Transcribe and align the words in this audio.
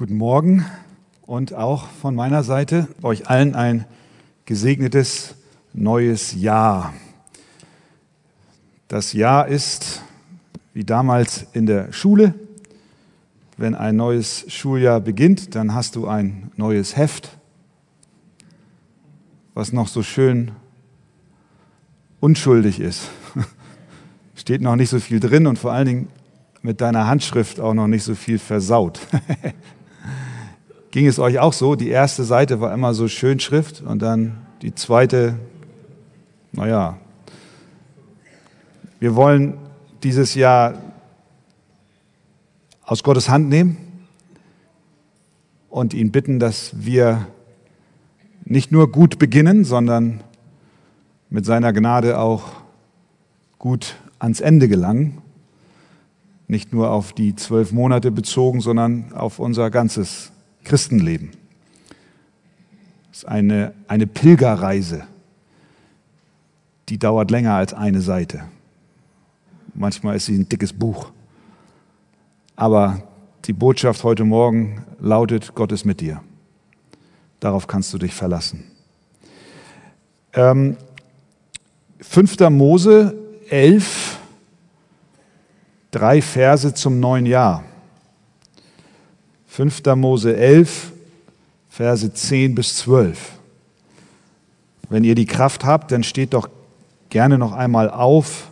Guten 0.00 0.16
Morgen 0.16 0.64
und 1.26 1.52
auch 1.52 1.86
von 1.86 2.14
meiner 2.14 2.42
Seite 2.42 2.88
euch 3.02 3.28
allen 3.28 3.54
ein 3.54 3.84
gesegnetes 4.46 5.34
neues 5.74 6.34
Jahr. 6.34 6.94
Das 8.88 9.12
Jahr 9.12 9.46
ist 9.46 10.00
wie 10.72 10.84
damals 10.84 11.44
in 11.52 11.66
der 11.66 11.92
Schule. 11.92 12.32
Wenn 13.58 13.74
ein 13.74 13.96
neues 13.96 14.46
Schuljahr 14.48 15.02
beginnt, 15.02 15.54
dann 15.54 15.74
hast 15.74 15.96
du 15.96 16.06
ein 16.06 16.50
neues 16.56 16.96
Heft, 16.96 17.36
was 19.52 19.70
noch 19.74 19.86
so 19.86 20.02
schön 20.02 20.52
unschuldig 22.20 22.80
ist. 22.80 23.10
Steht 24.34 24.62
noch 24.62 24.76
nicht 24.76 24.88
so 24.88 24.98
viel 24.98 25.20
drin 25.20 25.46
und 25.46 25.58
vor 25.58 25.72
allen 25.72 25.86
Dingen 25.86 26.08
mit 26.62 26.80
deiner 26.80 27.06
Handschrift 27.06 27.60
auch 27.60 27.74
noch 27.74 27.86
nicht 27.86 28.04
so 28.04 28.14
viel 28.14 28.38
versaut. 28.38 28.98
Ging 30.90 31.06
es 31.06 31.20
euch 31.20 31.38
auch 31.38 31.52
so? 31.52 31.76
Die 31.76 31.88
erste 31.88 32.24
Seite 32.24 32.60
war 32.60 32.74
immer 32.74 32.94
so 32.94 33.06
Schönschrift 33.06 33.80
und 33.80 34.02
dann 34.02 34.38
die 34.62 34.74
zweite, 34.74 35.38
naja. 36.50 36.98
Wir 38.98 39.14
wollen 39.14 39.54
dieses 40.02 40.34
Jahr 40.34 40.74
aus 42.82 43.04
Gottes 43.04 43.28
Hand 43.28 43.48
nehmen 43.48 43.76
und 45.68 45.94
ihn 45.94 46.10
bitten, 46.10 46.40
dass 46.40 46.72
wir 46.74 47.28
nicht 48.44 48.72
nur 48.72 48.90
gut 48.90 49.20
beginnen, 49.20 49.64
sondern 49.64 50.24
mit 51.28 51.46
seiner 51.46 51.72
Gnade 51.72 52.18
auch 52.18 52.50
gut 53.58 53.94
ans 54.18 54.40
Ende 54.40 54.66
gelangen. 54.66 55.18
Nicht 56.48 56.72
nur 56.72 56.90
auf 56.90 57.12
die 57.12 57.36
zwölf 57.36 57.70
Monate 57.70 58.10
bezogen, 58.10 58.60
sondern 58.60 59.12
auf 59.12 59.38
unser 59.38 59.70
ganzes 59.70 60.32
Christenleben. 60.64 61.30
Es 63.12 63.18
ist 63.18 63.24
eine, 63.24 63.74
eine 63.88 64.06
Pilgerreise, 64.06 65.04
die 66.88 66.98
dauert 66.98 67.30
länger 67.30 67.54
als 67.54 67.74
eine 67.74 68.00
Seite. 68.00 68.44
Manchmal 69.74 70.16
ist 70.16 70.26
sie 70.26 70.36
ein 70.36 70.48
dickes 70.48 70.72
Buch. 70.72 71.12
Aber 72.56 73.02
die 73.46 73.52
Botschaft 73.52 74.04
heute 74.04 74.24
Morgen 74.24 74.84
lautet, 74.98 75.54
Gott 75.54 75.72
ist 75.72 75.84
mit 75.84 76.00
dir. 76.00 76.22
Darauf 77.38 77.66
kannst 77.66 77.92
du 77.94 77.98
dich 77.98 78.12
verlassen. 78.12 78.64
Ähm, 80.34 80.76
5. 82.00 82.50
Mose 82.50 83.16
11, 83.48 84.18
drei 85.90 86.22
Verse 86.22 86.74
zum 86.74 87.00
neuen 87.00 87.26
Jahr. 87.26 87.64
5. 89.60 89.94
Mose 89.94 90.34
11, 90.34 90.90
Verse 91.68 92.14
10 92.14 92.54
bis 92.54 92.76
12. 92.76 93.32
Wenn 94.88 95.04
ihr 95.04 95.14
die 95.14 95.26
Kraft 95.26 95.66
habt, 95.66 95.92
dann 95.92 96.02
steht 96.02 96.32
doch 96.32 96.48
gerne 97.10 97.36
noch 97.36 97.52
einmal 97.52 97.90
auf 97.90 98.50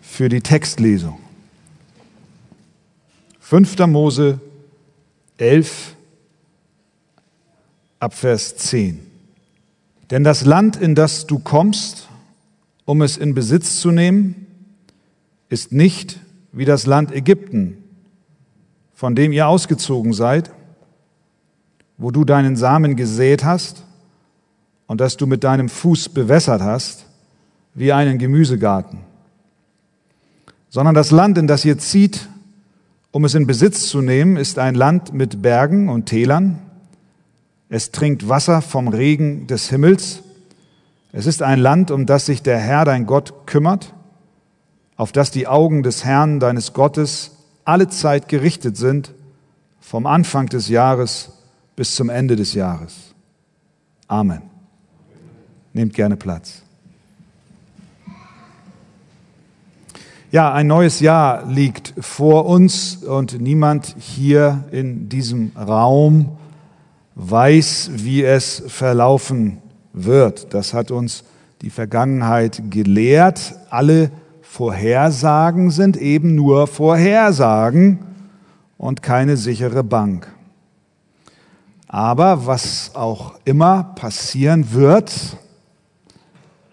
für 0.00 0.30
die 0.30 0.40
Textlesung. 0.40 1.18
5. 3.40 3.78
Mose 3.88 4.40
11, 5.36 5.94
Abvers 8.00 8.56
10. 8.56 9.00
Denn 10.10 10.24
das 10.24 10.46
Land, 10.46 10.76
in 10.76 10.94
das 10.94 11.26
du 11.26 11.40
kommst, 11.40 12.08
um 12.86 13.02
es 13.02 13.18
in 13.18 13.34
Besitz 13.34 13.82
zu 13.82 13.90
nehmen, 13.90 14.46
ist 15.50 15.72
nicht 15.72 16.18
wie 16.52 16.64
das 16.64 16.86
Land 16.86 17.12
Ägypten, 17.12 17.84
von 18.98 19.14
dem 19.14 19.30
ihr 19.30 19.46
ausgezogen 19.46 20.12
seid, 20.12 20.50
wo 21.98 22.10
du 22.10 22.24
deinen 22.24 22.56
Samen 22.56 22.96
gesät 22.96 23.44
hast 23.44 23.84
und 24.88 25.00
das 25.00 25.16
du 25.16 25.28
mit 25.28 25.44
deinem 25.44 25.68
Fuß 25.68 26.08
bewässert 26.08 26.62
hast, 26.62 27.06
wie 27.74 27.92
einen 27.92 28.18
Gemüsegarten. 28.18 28.98
Sondern 30.68 30.96
das 30.96 31.12
Land, 31.12 31.38
in 31.38 31.46
das 31.46 31.64
ihr 31.64 31.78
zieht, 31.78 32.28
um 33.12 33.24
es 33.24 33.36
in 33.36 33.46
Besitz 33.46 33.86
zu 33.86 34.02
nehmen, 34.02 34.36
ist 34.36 34.58
ein 34.58 34.74
Land 34.74 35.14
mit 35.14 35.42
Bergen 35.42 35.90
und 35.90 36.06
Tälern. 36.06 36.58
Es 37.68 37.92
trinkt 37.92 38.28
Wasser 38.28 38.62
vom 38.62 38.88
Regen 38.88 39.46
des 39.46 39.70
Himmels. 39.70 40.24
Es 41.12 41.26
ist 41.26 41.40
ein 41.42 41.60
Land, 41.60 41.92
um 41.92 42.04
das 42.04 42.26
sich 42.26 42.42
der 42.42 42.58
Herr, 42.58 42.84
dein 42.84 43.06
Gott, 43.06 43.46
kümmert, 43.46 43.94
auf 44.96 45.12
das 45.12 45.30
die 45.30 45.46
Augen 45.46 45.84
des 45.84 46.04
Herrn, 46.04 46.40
deines 46.40 46.72
Gottes, 46.72 47.37
alle 47.68 47.88
Zeit 47.88 48.28
gerichtet 48.28 48.78
sind, 48.78 49.12
vom 49.78 50.06
Anfang 50.06 50.46
des 50.46 50.68
Jahres 50.68 51.32
bis 51.76 51.94
zum 51.94 52.08
Ende 52.08 52.34
des 52.34 52.54
Jahres. 52.54 53.14
Amen. 54.06 54.40
Nehmt 55.74 55.92
gerne 55.92 56.16
Platz. 56.16 56.62
Ja, 60.30 60.52
ein 60.52 60.66
neues 60.66 61.00
Jahr 61.00 61.46
liegt 61.46 61.92
vor 62.00 62.46
uns 62.46 62.96
und 62.96 63.38
niemand 63.38 63.96
hier 63.98 64.64
in 64.70 65.10
diesem 65.10 65.52
Raum 65.54 66.38
weiß, 67.16 67.90
wie 67.96 68.24
es 68.24 68.62
verlaufen 68.66 69.58
wird. 69.92 70.54
Das 70.54 70.72
hat 70.72 70.90
uns 70.90 71.22
die 71.60 71.70
Vergangenheit 71.70 72.62
gelehrt. 72.70 73.54
Alle 73.68 74.10
Vorhersagen 74.58 75.70
sind 75.70 75.96
eben 75.96 76.34
nur 76.34 76.66
Vorhersagen 76.66 78.00
und 78.76 79.04
keine 79.04 79.36
sichere 79.36 79.84
Bank. 79.84 80.26
Aber 81.86 82.44
was 82.44 82.90
auch 82.96 83.38
immer 83.44 83.84
passieren 83.94 84.72
wird, 84.72 85.12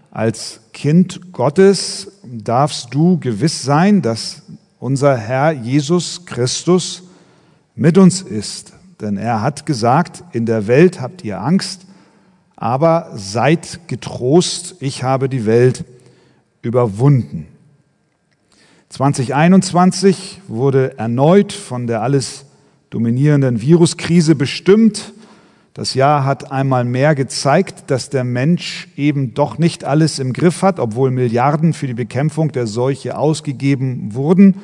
als 0.09 0.61
Kind 0.73 1.31
Gottes 1.31 2.11
darfst 2.23 2.91
du 2.91 3.19
gewiss 3.19 3.61
sein, 3.61 4.01
dass 4.01 4.41
unser 4.79 5.15
Herr 5.15 5.51
Jesus 5.51 6.25
Christus 6.25 7.03
mit 7.75 7.99
uns 7.99 8.23
ist. 8.23 8.73
Denn 8.99 9.15
er 9.15 9.43
hat 9.43 9.67
gesagt, 9.67 10.23
in 10.31 10.47
der 10.47 10.65
Welt 10.65 10.99
habt 10.99 11.23
ihr 11.23 11.39
Angst, 11.39 11.85
aber 12.55 13.11
seid 13.13 13.87
getrost, 13.87 14.75
ich 14.79 15.03
habe 15.03 15.29
die 15.29 15.45
Welt 15.45 15.85
überwunden. 16.63 17.45
2021 18.95 20.39
wurde 20.47 20.97
erneut 20.97 21.51
von 21.51 21.85
der 21.85 22.01
alles 22.01 22.45
dominierenden 22.89 23.59
Viruskrise 23.59 24.35
bestimmt. 24.35 25.11
Das 25.73 25.95
Jahr 25.95 26.23
hat 26.23 26.49
einmal 26.49 26.85
mehr 26.85 27.13
gezeigt, 27.13 27.91
dass 27.91 28.09
der 28.09 28.23
Mensch 28.23 28.87
eben 28.95 29.33
doch 29.33 29.57
nicht 29.57 29.83
alles 29.83 30.17
im 30.17 30.31
Griff 30.31 30.61
hat, 30.61 30.79
obwohl 30.79 31.11
Milliarden 31.11 31.73
für 31.73 31.87
die 31.87 31.93
Bekämpfung 31.93 32.53
der 32.53 32.67
Seuche 32.67 33.17
ausgegeben 33.17 34.15
wurden, 34.15 34.61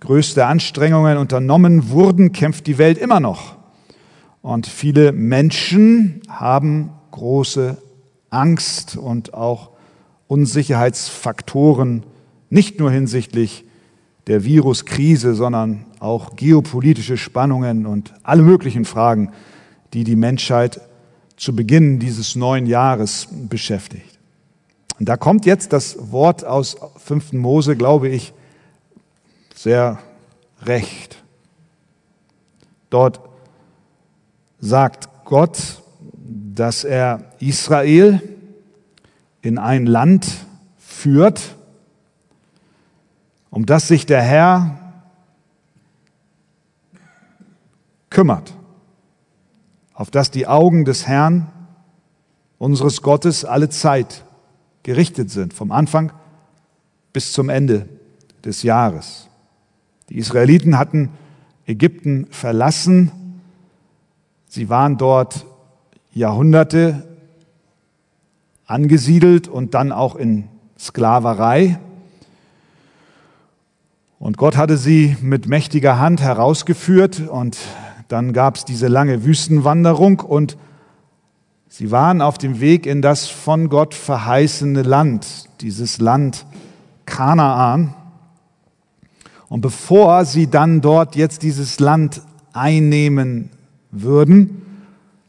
größte 0.00 0.46
Anstrengungen 0.46 1.18
unternommen 1.18 1.90
wurden, 1.90 2.32
kämpft 2.32 2.66
die 2.68 2.78
Welt 2.78 2.96
immer 2.96 3.20
noch. 3.20 3.56
Und 4.40 4.66
viele 4.66 5.12
Menschen 5.12 6.22
haben 6.30 6.92
große 7.10 7.76
Angst 8.30 8.96
und 8.96 9.34
auch 9.34 9.72
Unsicherheitsfaktoren, 10.28 12.04
nicht 12.48 12.80
nur 12.80 12.90
hinsichtlich 12.90 13.65
der 14.26 14.44
Viruskrise, 14.44 15.34
sondern 15.34 15.84
auch 16.00 16.36
geopolitische 16.36 17.16
Spannungen 17.16 17.86
und 17.86 18.12
alle 18.22 18.42
möglichen 18.42 18.84
Fragen, 18.84 19.32
die 19.92 20.04
die 20.04 20.16
Menschheit 20.16 20.80
zu 21.36 21.54
Beginn 21.54 21.98
dieses 21.98 22.34
neuen 22.34 22.66
Jahres 22.66 23.28
beschäftigt. 23.48 24.18
Und 24.98 25.08
da 25.08 25.16
kommt 25.16 25.46
jetzt 25.46 25.72
das 25.72 26.10
Wort 26.10 26.44
aus 26.44 26.76
5. 26.96 27.34
Mose, 27.34 27.76
glaube 27.76 28.08
ich, 28.08 28.32
sehr 29.54 29.98
recht. 30.62 31.22
Dort 32.90 33.20
sagt 34.58 35.08
Gott, 35.24 35.82
dass 36.54 36.84
er 36.84 37.32
Israel 37.40 38.22
in 39.42 39.58
ein 39.58 39.86
Land 39.86 40.26
führt, 40.78 41.55
um 43.56 43.64
das 43.64 43.88
sich 43.88 44.04
der 44.04 44.20
Herr 44.20 44.78
kümmert, 48.10 48.52
auf 49.94 50.10
das 50.10 50.30
die 50.30 50.46
Augen 50.46 50.84
des 50.84 51.06
Herrn, 51.06 51.50
unseres 52.58 53.00
Gottes, 53.00 53.46
alle 53.46 53.70
Zeit 53.70 54.26
gerichtet 54.82 55.30
sind, 55.30 55.54
vom 55.54 55.72
Anfang 55.72 56.12
bis 57.14 57.32
zum 57.32 57.48
Ende 57.48 57.88
des 58.44 58.62
Jahres. 58.62 59.26
Die 60.10 60.18
Israeliten 60.18 60.76
hatten 60.76 61.08
Ägypten 61.64 62.26
verlassen. 62.30 63.10
Sie 64.48 64.68
waren 64.68 64.98
dort 64.98 65.46
Jahrhunderte 66.12 67.08
angesiedelt 68.66 69.48
und 69.48 69.72
dann 69.72 69.92
auch 69.92 70.14
in 70.14 70.46
Sklaverei. 70.78 71.80
Und 74.26 74.38
Gott 74.38 74.56
hatte 74.56 74.76
sie 74.76 75.16
mit 75.22 75.46
mächtiger 75.46 76.00
Hand 76.00 76.20
herausgeführt 76.20 77.28
und 77.28 77.58
dann 78.08 78.32
gab 78.32 78.56
es 78.56 78.64
diese 78.64 78.88
lange 78.88 79.24
Wüstenwanderung 79.24 80.18
und 80.18 80.56
sie 81.68 81.92
waren 81.92 82.20
auf 82.20 82.36
dem 82.36 82.58
Weg 82.58 82.86
in 82.86 83.02
das 83.02 83.28
von 83.28 83.68
Gott 83.68 83.94
verheißene 83.94 84.82
Land, 84.82 85.44
dieses 85.60 86.00
Land 86.00 86.44
Kanaan. 87.04 87.94
Und 89.46 89.60
bevor 89.60 90.24
sie 90.24 90.48
dann 90.48 90.80
dort 90.80 91.14
jetzt 91.14 91.44
dieses 91.44 91.78
Land 91.78 92.20
einnehmen 92.52 93.50
würden, 93.92 94.60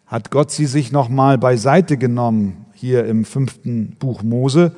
hat 0.08 0.32
Gott 0.32 0.50
sie 0.50 0.66
sich 0.66 0.92
nochmal 0.92 1.38
beiseite 1.38 1.98
genommen, 1.98 2.66
hier 2.74 3.06
im 3.06 3.26
fünften 3.26 3.96
Buch 4.00 4.24
Mose, 4.24 4.72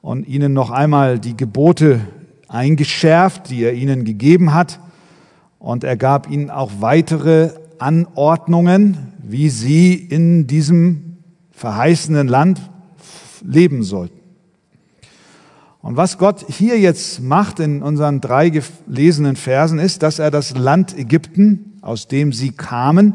und 0.00 0.28
ihnen 0.28 0.52
noch 0.52 0.70
einmal 0.70 1.18
die 1.18 1.36
Gebote 1.36 2.02
eingeschärft, 2.48 3.50
die 3.50 3.62
er 3.62 3.74
ihnen 3.74 4.04
gegeben 4.04 4.54
hat. 4.54 4.80
Und 5.58 5.84
er 5.84 5.96
gab 5.96 6.30
ihnen 6.30 6.50
auch 6.50 6.72
weitere 6.80 7.50
Anordnungen, 7.78 9.12
wie 9.22 9.50
sie 9.50 9.94
in 9.94 10.46
diesem 10.46 11.18
verheißenen 11.50 12.28
Land 12.28 12.60
leben 13.42 13.82
sollten. 13.82 14.18
Und 15.80 15.96
was 15.96 16.18
Gott 16.18 16.44
hier 16.48 16.78
jetzt 16.78 17.22
macht 17.22 17.60
in 17.60 17.82
unseren 17.82 18.20
drei 18.20 18.50
gelesenen 18.50 19.36
Versen 19.36 19.78
ist, 19.78 20.02
dass 20.02 20.18
er 20.18 20.30
das 20.30 20.56
Land 20.56 20.96
Ägypten, 20.96 21.78
aus 21.82 22.08
dem 22.08 22.32
sie 22.32 22.50
kamen, 22.50 23.14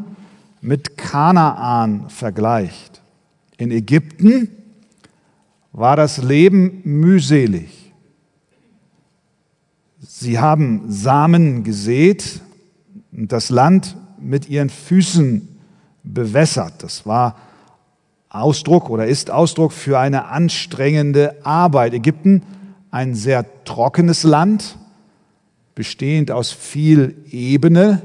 mit 0.60 0.96
Kanaan 0.96 2.08
vergleicht. 2.08 3.02
In 3.58 3.70
Ägypten 3.70 4.48
war 5.72 5.96
das 5.96 6.22
Leben 6.22 6.80
mühselig. 6.84 7.83
Sie 10.24 10.38
haben 10.38 10.90
Samen 10.90 11.64
gesät 11.64 12.40
und 13.12 13.30
das 13.30 13.50
Land 13.50 13.94
mit 14.18 14.48
ihren 14.48 14.70
Füßen 14.70 15.46
bewässert. 16.02 16.82
Das 16.82 17.04
war 17.04 17.36
Ausdruck 18.30 18.88
oder 18.88 19.06
ist 19.06 19.30
Ausdruck 19.30 19.72
für 19.72 19.98
eine 19.98 20.24
anstrengende 20.28 21.44
Arbeit. 21.44 21.92
Ägypten, 21.92 22.42
ein 22.90 23.14
sehr 23.14 23.44
trockenes 23.66 24.22
Land, 24.22 24.78
bestehend 25.74 26.30
aus 26.30 26.52
viel 26.52 27.16
Ebene. 27.30 28.00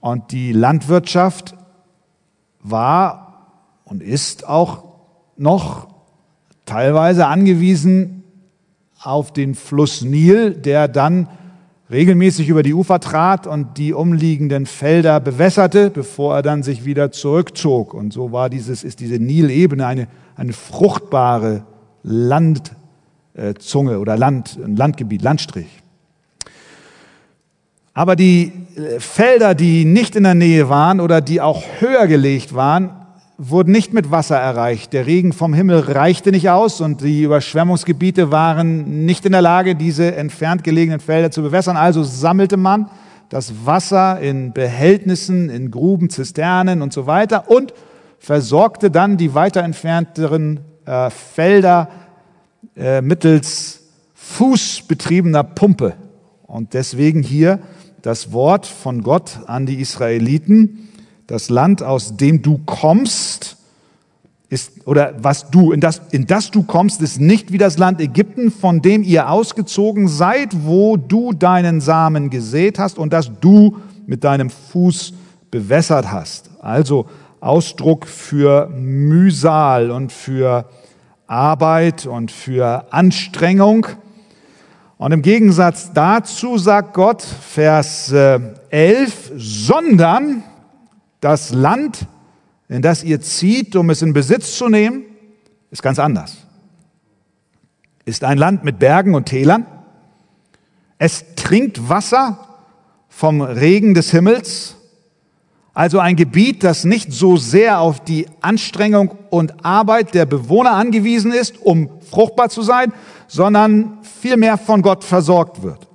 Und 0.00 0.32
die 0.32 0.52
Landwirtschaft 0.52 1.54
war 2.62 3.50
und 3.84 4.02
ist 4.02 4.48
auch 4.48 4.84
noch 5.36 5.88
teilweise 6.64 7.26
angewiesen 7.26 8.24
auf 9.06 9.32
den 9.32 9.54
Fluss 9.54 10.02
Nil, 10.02 10.52
der 10.52 10.88
dann 10.88 11.28
regelmäßig 11.90 12.48
über 12.48 12.62
die 12.62 12.74
Ufer 12.74 13.00
trat 13.00 13.46
und 13.46 13.78
die 13.78 13.92
umliegenden 13.92 14.66
Felder 14.66 15.20
bewässerte, 15.20 15.90
bevor 15.90 16.36
er 16.36 16.42
dann 16.42 16.62
sich 16.62 16.84
wieder 16.84 17.12
zurückzog. 17.12 17.94
Und 17.94 18.12
so 18.12 18.32
war 18.32 18.50
dieses, 18.50 18.82
ist 18.82 19.00
diese 19.00 19.16
Nilebene 19.16 19.86
eine, 19.86 20.08
eine 20.34 20.52
fruchtbare 20.52 21.64
Landzunge 22.02 24.00
oder 24.00 24.16
Land, 24.16 24.58
Landgebiet, 24.64 25.22
Landstrich. 25.22 25.82
Aber 27.94 28.16
die 28.16 28.52
äh, 28.76 29.00
Felder, 29.00 29.54
die 29.54 29.84
nicht 29.84 30.16
in 30.16 30.24
der 30.24 30.34
Nähe 30.34 30.68
waren 30.68 31.00
oder 31.00 31.20
die 31.20 31.40
auch 31.40 31.62
höher 31.78 32.06
gelegt 32.06 32.54
waren, 32.54 33.05
wurden 33.38 33.70
nicht 33.70 33.92
mit 33.92 34.10
Wasser 34.10 34.36
erreicht. 34.36 34.92
Der 34.92 35.06
Regen 35.06 35.32
vom 35.32 35.52
Himmel 35.52 35.80
reichte 35.80 36.30
nicht 36.30 36.48
aus 36.48 36.80
und 36.80 37.02
die 37.02 37.22
Überschwemmungsgebiete 37.22 38.30
waren 38.30 39.04
nicht 39.04 39.26
in 39.26 39.32
der 39.32 39.42
Lage, 39.42 39.74
diese 39.74 40.14
entfernt 40.14 40.64
gelegenen 40.64 41.00
Felder 41.00 41.30
zu 41.30 41.42
bewässern. 41.42 41.76
Also 41.76 42.02
sammelte 42.02 42.56
man 42.56 42.90
das 43.28 43.66
Wasser 43.66 44.20
in 44.20 44.52
Behältnissen, 44.52 45.50
in 45.50 45.70
Gruben, 45.70 46.08
Zisternen 46.08 46.80
und 46.80 46.92
so 46.92 47.06
weiter 47.06 47.50
und 47.50 47.74
versorgte 48.18 48.90
dann 48.90 49.16
die 49.16 49.34
weiter 49.34 49.62
entfernteren 49.62 50.60
äh, 50.86 51.10
Felder 51.10 51.88
äh, 52.74 53.02
mittels 53.02 53.82
fußbetriebener 54.14 55.44
Pumpe. 55.44 55.94
Und 56.46 56.72
deswegen 56.74 57.22
hier 57.22 57.58
das 58.00 58.32
Wort 58.32 58.66
von 58.66 59.02
Gott 59.02 59.40
an 59.46 59.66
die 59.66 59.80
Israeliten, 59.80 60.88
das 61.26 61.50
Land, 61.50 61.82
aus 61.82 62.16
dem 62.16 62.42
du 62.42 62.60
kommst, 62.64 63.56
ist, 64.48 64.86
oder 64.86 65.14
was 65.18 65.50
du, 65.50 65.72
in 65.72 65.80
das, 65.80 66.00
in 66.12 66.26
das 66.26 66.50
du 66.50 66.62
kommst, 66.62 67.02
ist 67.02 67.20
nicht 67.20 67.52
wie 67.52 67.58
das 67.58 67.78
Land 67.78 68.00
Ägypten, 68.00 68.52
von 68.52 68.80
dem 68.80 69.02
ihr 69.02 69.28
ausgezogen 69.28 70.06
seid, 70.06 70.50
wo 70.64 70.96
du 70.96 71.32
deinen 71.32 71.80
Samen 71.80 72.30
gesät 72.30 72.78
hast 72.78 72.98
und 72.98 73.12
das 73.12 73.30
du 73.40 73.78
mit 74.06 74.22
deinem 74.22 74.50
Fuß 74.50 75.14
bewässert 75.50 76.12
hast. 76.12 76.50
Also 76.60 77.06
Ausdruck 77.40 78.06
für 78.06 78.68
Mühsal 78.68 79.90
und 79.90 80.12
für 80.12 80.68
Arbeit 81.26 82.06
und 82.06 82.30
für 82.30 82.86
Anstrengung. 82.92 83.86
Und 84.96 85.12
im 85.12 85.22
Gegensatz 85.22 85.92
dazu 85.92 86.56
sagt 86.56 86.94
Gott, 86.94 87.22
Vers 87.22 88.12
11, 88.12 88.62
äh, 88.70 89.04
sondern 89.36 90.42
das 91.20 91.52
Land, 91.52 92.06
in 92.68 92.82
das 92.82 93.04
ihr 93.04 93.20
zieht, 93.20 93.76
um 93.76 93.90
es 93.90 94.02
in 94.02 94.12
Besitz 94.12 94.56
zu 94.56 94.68
nehmen, 94.68 95.04
ist 95.70 95.82
ganz 95.82 95.98
anders. 95.98 96.38
Ist 98.04 98.24
ein 98.24 98.38
Land 98.38 98.64
mit 98.64 98.78
Bergen 98.78 99.14
und 99.14 99.26
Tälern. 99.26 99.66
Es 100.98 101.24
trinkt 101.34 101.88
Wasser 101.88 102.46
vom 103.08 103.40
Regen 103.40 103.94
des 103.94 104.10
Himmels. 104.10 104.76
Also 105.74 105.98
ein 105.98 106.16
Gebiet, 106.16 106.64
das 106.64 106.84
nicht 106.84 107.12
so 107.12 107.36
sehr 107.36 107.80
auf 107.80 108.02
die 108.02 108.26
Anstrengung 108.40 109.18
und 109.28 109.64
Arbeit 109.64 110.14
der 110.14 110.24
Bewohner 110.24 110.72
angewiesen 110.72 111.32
ist, 111.32 111.60
um 111.60 111.90
fruchtbar 112.00 112.48
zu 112.48 112.62
sein, 112.62 112.92
sondern 113.28 113.98
vielmehr 114.02 114.56
von 114.56 114.80
Gott 114.80 115.04
versorgt 115.04 115.62
wird. 115.62 115.86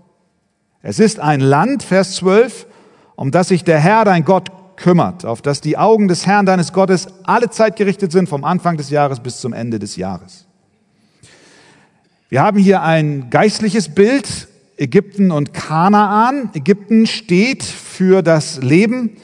Es 0.84 1.00
ist 1.00 1.20
ein 1.20 1.40
Land, 1.40 1.84
Vers 1.84 2.16
12, 2.16 2.68
um 3.16 3.32
das 3.32 3.48
sich 3.48 3.64
der 3.64 3.80
Herr, 3.80 4.06
dein 4.06 4.26
Gott, 4.26 4.52
kümmert, 4.82 5.26
auf 5.26 5.42
dass 5.42 5.62
die 5.62 5.78
Augen 5.78 6.08
des 6.08 6.26
Herrn 6.26 6.46
deines 6.46 6.74
Gottes 6.74 7.08
alle 7.24 7.50
Zeit 7.50 7.76
gerichtet 7.76 8.12
sind, 8.12 8.28
vom 8.28 8.44
Anfang 8.44 8.78
des 8.78 8.90
Jahres 8.90 9.20
bis 9.20 9.40
zum 9.40 9.54
Ende 9.54 9.80
des 9.80 9.96
Jahres. 9.96 10.46
Wir 12.30 12.42
haben 12.42 12.58
hier 12.58 12.82
ein 12.82 13.30
geistliches 13.30 13.90
Bild, 13.90 14.48
Ägypten 14.78 15.32
und 15.32 15.54
Kanaan. 15.54 16.50
Ägypten 16.54 17.06
steht 17.06 17.64
für 17.64 18.22
das 18.22 18.62
Leben 18.62 19.18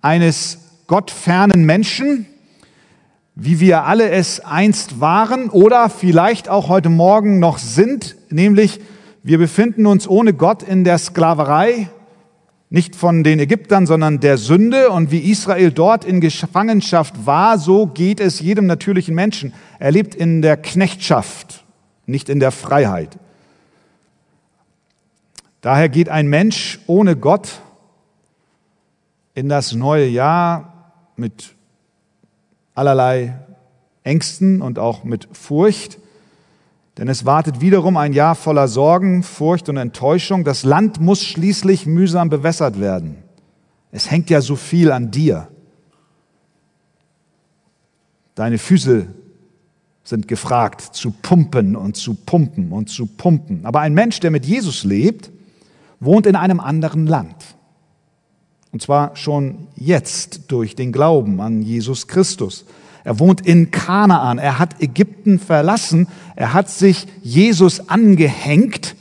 eines 0.00 0.58
gottfernen 0.86 1.66
Menschen, 1.66 2.26
wie 3.34 3.60
wir 3.60 3.84
alle 3.84 4.08
es 4.10 4.40
einst 4.40 5.00
waren 5.00 5.50
oder 5.50 5.90
vielleicht 5.90 6.48
auch 6.48 6.68
heute 6.68 6.88
Morgen 6.88 7.38
noch 7.38 7.58
sind, 7.58 8.16
nämlich 8.30 8.80
wir 9.22 9.38
befinden 9.38 9.86
uns 9.86 10.08
ohne 10.08 10.32
Gott 10.32 10.62
in 10.62 10.84
der 10.84 10.98
Sklaverei, 10.98 11.90
nicht 12.68 12.96
von 12.96 13.22
den 13.22 13.38
Ägyptern, 13.38 13.86
sondern 13.86 14.20
der 14.20 14.38
Sünde. 14.38 14.90
Und 14.90 15.10
wie 15.10 15.30
Israel 15.30 15.70
dort 15.70 16.04
in 16.04 16.20
Gefangenschaft 16.20 17.26
war, 17.26 17.58
so 17.58 17.86
geht 17.86 18.20
es 18.20 18.40
jedem 18.40 18.66
natürlichen 18.66 19.14
Menschen. 19.14 19.52
Er 19.78 19.92
lebt 19.92 20.14
in 20.14 20.42
der 20.42 20.56
Knechtschaft, 20.56 21.64
nicht 22.06 22.28
in 22.28 22.40
der 22.40 22.50
Freiheit. 22.50 23.18
Daher 25.60 25.88
geht 25.88 26.08
ein 26.08 26.28
Mensch 26.28 26.80
ohne 26.86 27.16
Gott 27.16 27.60
in 29.34 29.48
das 29.48 29.72
neue 29.72 30.06
Jahr 30.06 30.92
mit 31.16 31.54
allerlei 32.74 33.34
Ängsten 34.04 34.62
und 34.62 34.78
auch 34.78 35.04
mit 35.04 35.28
Furcht. 35.32 35.98
Denn 36.98 37.08
es 37.08 37.26
wartet 37.26 37.60
wiederum 37.60 37.96
ein 37.96 38.12
Jahr 38.12 38.34
voller 38.34 38.68
Sorgen, 38.68 39.22
Furcht 39.22 39.68
und 39.68 39.76
Enttäuschung. 39.76 40.44
Das 40.44 40.64
Land 40.64 41.00
muss 41.00 41.22
schließlich 41.22 41.86
mühsam 41.86 42.30
bewässert 42.30 42.80
werden. 42.80 43.16
Es 43.92 44.10
hängt 44.10 44.30
ja 44.30 44.40
so 44.40 44.56
viel 44.56 44.90
an 44.90 45.10
dir. 45.10 45.48
Deine 48.34 48.58
Füße 48.58 49.06
sind 50.04 50.28
gefragt 50.28 50.80
zu 50.80 51.10
pumpen 51.10 51.76
und 51.76 51.96
zu 51.96 52.14
pumpen 52.14 52.72
und 52.72 52.88
zu 52.88 53.06
pumpen. 53.06 53.66
Aber 53.66 53.80
ein 53.80 53.92
Mensch, 53.92 54.20
der 54.20 54.30
mit 54.30 54.46
Jesus 54.46 54.84
lebt, 54.84 55.30
wohnt 56.00 56.26
in 56.26 56.36
einem 56.36 56.60
anderen 56.60 57.06
Land. 57.06 57.56
Und 58.72 58.82
zwar 58.82 59.16
schon 59.16 59.68
jetzt 59.74 60.50
durch 60.52 60.76
den 60.76 60.92
Glauben 60.92 61.40
an 61.40 61.62
Jesus 61.62 62.08
Christus. 62.08 62.66
Er 63.06 63.20
wohnt 63.20 63.46
in 63.46 63.70
Kanaan. 63.70 64.38
Er 64.38 64.58
hat 64.58 64.82
Ägypten 64.82 65.38
verlassen. 65.38 66.08
Er 66.34 66.54
hat 66.54 66.68
sich 66.68 67.06
Jesus 67.22 67.88
angehängt, 67.88 68.96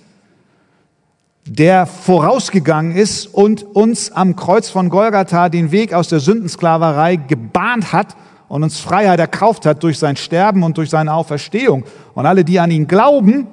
der 1.47 1.88
vorausgegangen 1.88 2.95
ist 2.95 3.25
und 3.25 3.63
uns 3.63 4.12
am 4.12 4.35
Kreuz 4.35 4.69
von 4.69 4.89
Golgatha 4.89 5.50
den 5.50 5.71
Weg 5.71 5.91
aus 5.95 6.07
der 6.07 6.19
Sündensklaverei 6.19 7.15
gebahnt 7.15 7.93
hat 7.93 8.15
und 8.47 8.62
uns 8.62 8.79
Freiheit 8.79 9.19
erkauft 9.19 9.65
hat 9.65 9.81
durch 9.81 9.97
sein 9.97 10.17
Sterben 10.17 10.62
und 10.62 10.77
durch 10.77 10.91
seine 10.91 11.12
Auferstehung. 11.12 11.83
Und 12.13 12.27
alle, 12.27 12.45
die 12.45 12.59
an 12.59 12.69
ihn 12.69 12.85
glauben, 12.85 13.47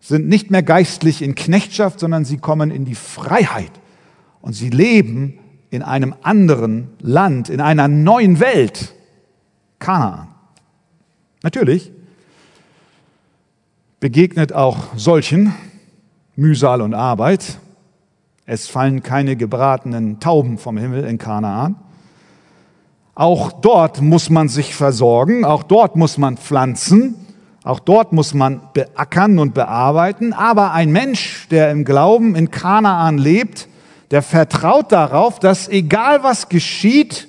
sind 0.00 0.26
nicht 0.26 0.50
mehr 0.50 0.64
geistlich 0.64 1.22
in 1.22 1.36
Knechtschaft, 1.36 2.00
sondern 2.00 2.24
sie 2.24 2.38
kommen 2.38 2.72
in 2.72 2.84
die 2.84 2.96
Freiheit 2.96 3.70
und 4.40 4.54
sie 4.54 4.70
leben 4.70 5.38
in 5.70 5.82
einem 5.82 6.12
anderen 6.22 6.88
Land, 6.98 7.48
in 7.50 7.60
einer 7.60 7.86
neuen 7.86 8.40
Welt, 8.40 8.96
Kanaan. 9.82 10.28
Natürlich 11.42 11.90
begegnet 13.98 14.52
auch 14.52 14.78
solchen 14.96 15.54
Mühsal 16.36 16.80
und 16.80 16.94
Arbeit. 16.94 17.58
Es 18.46 18.68
fallen 18.68 19.02
keine 19.02 19.34
gebratenen 19.34 20.20
Tauben 20.20 20.58
vom 20.58 20.76
Himmel 20.78 21.04
in 21.04 21.18
Kanaan. 21.18 21.74
Auch 23.16 23.52
dort 23.52 24.00
muss 24.00 24.30
man 24.30 24.48
sich 24.48 24.74
versorgen, 24.74 25.44
auch 25.44 25.64
dort 25.64 25.96
muss 25.96 26.16
man 26.16 26.36
pflanzen, 26.36 27.16
auch 27.64 27.80
dort 27.80 28.12
muss 28.12 28.34
man 28.34 28.60
beackern 28.74 29.40
und 29.40 29.52
bearbeiten. 29.52 30.32
Aber 30.32 30.72
ein 30.72 30.92
Mensch, 30.92 31.48
der 31.50 31.72
im 31.72 31.84
Glauben 31.84 32.36
in 32.36 32.52
Kanaan 32.52 33.18
lebt, 33.18 33.68
der 34.12 34.22
vertraut 34.22 34.92
darauf, 34.92 35.40
dass 35.40 35.68
egal 35.68 36.22
was 36.22 36.48
geschieht, 36.48 37.28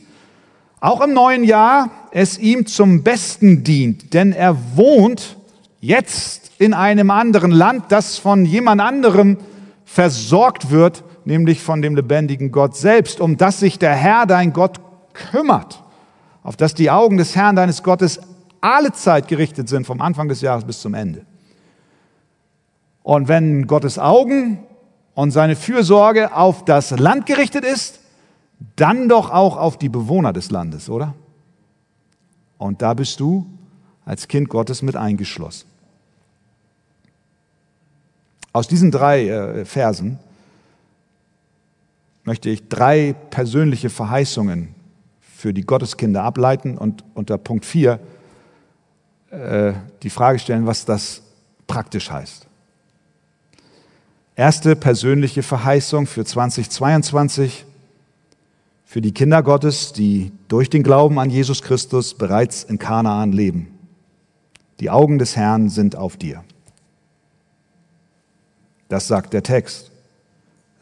auch 0.84 1.00
im 1.00 1.14
neuen 1.14 1.46
Jahr 1.46 1.90
es 2.12 2.38
ihm 2.38 2.66
zum 2.66 3.04
Besten 3.04 3.64
dient. 3.64 4.14
Denn 4.14 4.34
er 4.34 4.58
wohnt 4.76 5.38
jetzt 5.80 6.52
in 6.58 6.74
einem 6.74 7.10
anderen 7.10 7.52
Land, 7.52 7.86
das 7.88 8.18
von 8.18 8.44
jemand 8.44 8.82
anderem 8.82 9.38
versorgt 9.86 10.72
wird, 10.72 11.06
nämlich 11.24 11.62
von 11.62 11.82
dem 11.82 11.96
lebendigen 11.96 12.52
Gott 12.52 12.76
selbst, 12.76 13.22
um 13.22 13.38
das 13.38 13.62
sich 13.62 13.80
der 13.80 13.96
Herr, 13.96 14.26
dein 14.26 14.52
Gott, 14.52 14.82
kümmert, 15.14 15.82
auf 16.44 16.58
dass 16.58 16.74
die 16.74 16.92
Augen 16.92 17.16
des 17.16 17.34
Herrn 17.34 17.56
deines 17.56 17.82
Gottes 17.82 18.20
alle 18.60 18.92
Zeit 18.92 19.30
gerichtet 19.30 19.70
sind, 19.70 19.88
vom 19.88 20.02
Anfang 20.02 20.28
des 20.28 20.42
Jahres 20.42 20.66
bis 20.66 20.82
zum 20.82 20.96
Ende. 20.96 21.26
Und 23.04 23.30
wenn 23.30 23.68
Gottes 23.68 23.98
Augen 23.98 24.60
und 25.14 25.32
seine 25.32 25.56
Fürsorge 25.56 26.36
auf 26.36 26.66
das 26.66 26.92
Land 26.92 27.26
gerichtet 27.26 27.64
ist, 27.64 28.02
dann 28.76 29.10
doch 29.10 29.30
auch 29.30 29.58
auf 29.58 29.78
die 29.78 29.90
Bewohner 29.90 30.34
des 30.34 30.52
Landes, 30.52 30.90
oder? 30.90 31.14
Und 32.58 32.82
da 32.82 32.94
bist 32.94 33.20
du 33.20 33.46
als 34.06 34.28
Kind 34.28 34.50
Gottes 34.50 34.82
mit 34.82 34.96
eingeschlossen. 34.96 35.68
Aus 38.52 38.68
diesen 38.68 38.92
drei 38.92 39.28
äh, 39.28 39.66
Versen 39.66 40.20
möchte 42.24 42.50
ich 42.50 42.68
drei 42.70 43.16
persönliche 43.30 43.90
Verheißungen 43.90 44.76
für 45.20 45.54
die 45.54 45.64
Gotteskinder 45.64 46.24
ableiten 46.24 46.78
und 46.78 47.04
unter 47.16 47.38
Punkt 47.38 47.66
4 47.66 48.00
äh, 49.32 49.74
die 50.04 50.10
Frage 50.10 50.40
stellen, 50.40 50.66
was 50.66 50.86
das 50.86 51.24
praktisch 51.68 52.12
heißt. 52.12 52.48
Erste 54.36 54.76
persönliche 54.76 55.44
Verheißung 55.44 56.08
für 56.08 56.24
2022 56.24 57.66
für 58.94 59.02
die 59.02 59.12
Kinder 59.12 59.42
Gottes, 59.42 59.92
die 59.92 60.32
durch 60.50 60.70
den 60.70 60.84
Glauben 60.84 61.18
an 61.18 61.32
Jesus 61.32 61.64
Christus 61.64 62.14
bereits 62.14 62.64
in 62.64 62.78
Kanaan 62.78 63.32
leben. 63.32 63.76
Die 64.80 64.92
Augen 64.92 65.18
des 65.18 65.36
Herrn 65.36 65.70
sind 65.70 65.96
auf 65.96 66.16
dir. 66.16 66.44
Das 68.90 69.08
sagt 69.08 69.34
der 69.34 69.42
Text. 69.42 69.90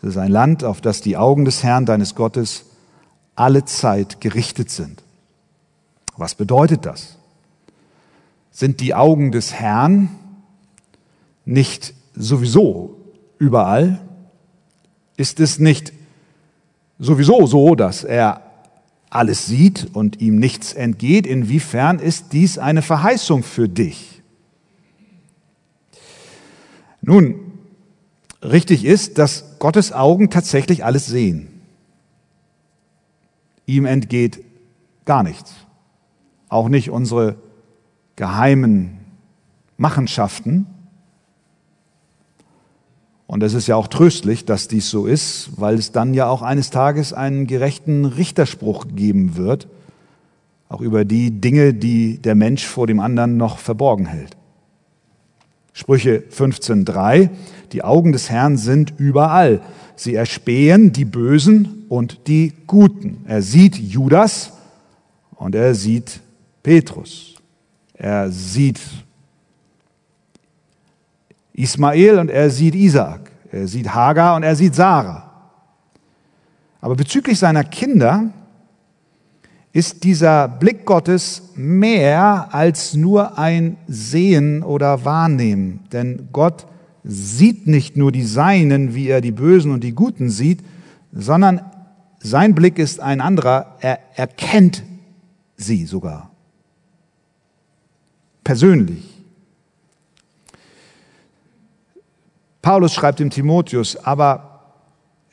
Es 0.01 0.09
ist 0.09 0.17
ein 0.17 0.29
Land, 0.29 0.65
auf 0.65 0.81
das 0.81 0.99
die 0.99 1.15
Augen 1.15 1.45
des 1.45 1.63
Herrn, 1.63 1.85
deines 1.85 2.13
Gottes, 2.13 2.65
alle 3.35 3.63
Zeit 3.63 4.19
gerichtet 4.19 4.69
sind. 4.69 5.01
Was 6.17 6.35
bedeutet 6.35 6.85
das? 6.85 7.17
Sind 8.51 8.81
die 8.81 8.93
Augen 8.93 9.31
des 9.31 9.53
Herrn 9.53 10.09
nicht 11.45 11.93
sowieso 12.13 12.97
überall? 13.37 14.01
Ist 15.15 15.39
es 15.39 15.59
nicht 15.59 15.93
sowieso 17.01 17.47
so, 17.47 17.75
dass 17.75 18.03
er 18.05 18.43
alles 19.09 19.47
sieht 19.47 19.89
und 19.93 20.21
ihm 20.21 20.37
nichts 20.37 20.71
entgeht? 20.71 21.27
Inwiefern 21.27 21.99
ist 21.99 22.31
dies 22.31 22.57
eine 22.57 22.81
Verheißung 22.81 23.43
für 23.43 23.67
dich? 23.67 24.21
Nun, 27.01 27.35
richtig 28.43 28.85
ist, 28.85 29.17
dass 29.17 29.57
Gottes 29.59 29.91
Augen 29.91 30.29
tatsächlich 30.29 30.85
alles 30.85 31.07
sehen. 31.07 31.47
Ihm 33.65 33.85
entgeht 33.85 34.43
gar 35.03 35.23
nichts. 35.23 35.53
Auch 36.47 36.69
nicht 36.69 36.91
unsere 36.91 37.37
geheimen 38.15 38.99
Machenschaften. 39.77 40.67
Und 43.31 43.43
es 43.43 43.53
ist 43.53 43.67
ja 43.67 43.77
auch 43.77 43.87
tröstlich, 43.87 44.43
dass 44.43 44.67
dies 44.67 44.89
so 44.89 45.05
ist, 45.05 45.51
weil 45.55 45.75
es 45.75 45.93
dann 45.93 46.13
ja 46.13 46.27
auch 46.27 46.41
eines 46.41 46.69
Tages 46.69 47.13
einen 47.13 47.47
gerechten 47.47 48.03
Richterspruch 48.03 48.87
geben 48.93 49.37
wird, 49.37 49.69
auch 50.67 50.81
über 50.81 51.05
die 51.05 51.31
Dinge, 51.31 51.73
die 51.73 52.17
der 52.17 52.35
Mensch 52.35 52.65
vor 52.65 52.87
dem 52.87 52.99
anderen 52.99 53.37
noch 53.37 53.57
verborgen 53.57 54.05
hält. 54.05 54.35
Sprüche 55.71 56.25
15.3, 56.29 57.29
die 57.71 57.85
Augen 57.85 58.11
des 58.11 58.29
Herrn 58.29 58.57
sind 58.57 58.95
überall. 58.97 59.61
Sie 59.95 60.13
erspähen 60.13 60.91
die 60.91 61.05
Bösen 61.05 61.85
und 61.87 62.27
die 62.27 62.51
Guten. 62.67 63.23
Er 63.29 63.41
sieht 63.41 63.77
Judas 63.77 64.51
und 65.37 65.55
er 65.55 65.73
sieht 65.73 66.19
Petrus. 66.63 67.35
Er 67.93 68.29
sieht 68.29 68.81
Ismael 71.61 72.19
und 72.19 72.29
er 72.29 72.49
sieht 72.49 72.75
Isaak. 72.75 73.31
Er 73.51 73.67
sieht 73.67 73.93
Hagar 73.93 74.35
und 74.35 74.43
er 74.43 74.55
sieht 74.55 74.75
Sarah. 74.75 75.29
Aber 76.79 76.95
bezüglich 76.95 77.37
seiner 77.37 77.63
Kinder 77.63 78.31
ist 79.73 80.03
dieser 80.03 80.47
Blick 80.47 80.85
Gottes 80.85 81.51
mehr 81.55 82.53
als 82.53 82.93
nur 82.93 83.37
ein 83.37 83.77
Sehen 83.87 84.63
oder 84.63 85.05
Wahrnehmen. 85.05 85.81
Denn 85.91 86.29
Gott 86.33 86.65
sieht 87.03 87.67
nicht 87.67 87.95
nur 87.95 88.11
die 88.11 88.25
Seinen, 88.25 88.95
wie 88.95 89.07
er 89.07 89.21
die 89.21 89.31
Bösen 89.31 89.71
und 89.71 89.83
die 89.83 89.93
Guten 89.93 90.29
sieht, 90.29 90.63
sondern 91.13 91.61
sein 92.19 92.53
Blick 92.55 92.79
ist 92.79 92.99
ein 92.99 93.21
anderer. 93.21 93.77
Er 93.79 93.99
erkennt 94.15 94.83
sie 95.57 95.85
sogar. 95.85 96.31
Persönlich. 98.43 99.10
Paulus 102.61 102.93
schreibt 102.93 103.19
dem 103.19 103.29
Timotheus, 103.29 103.95
aber 103.95 104.51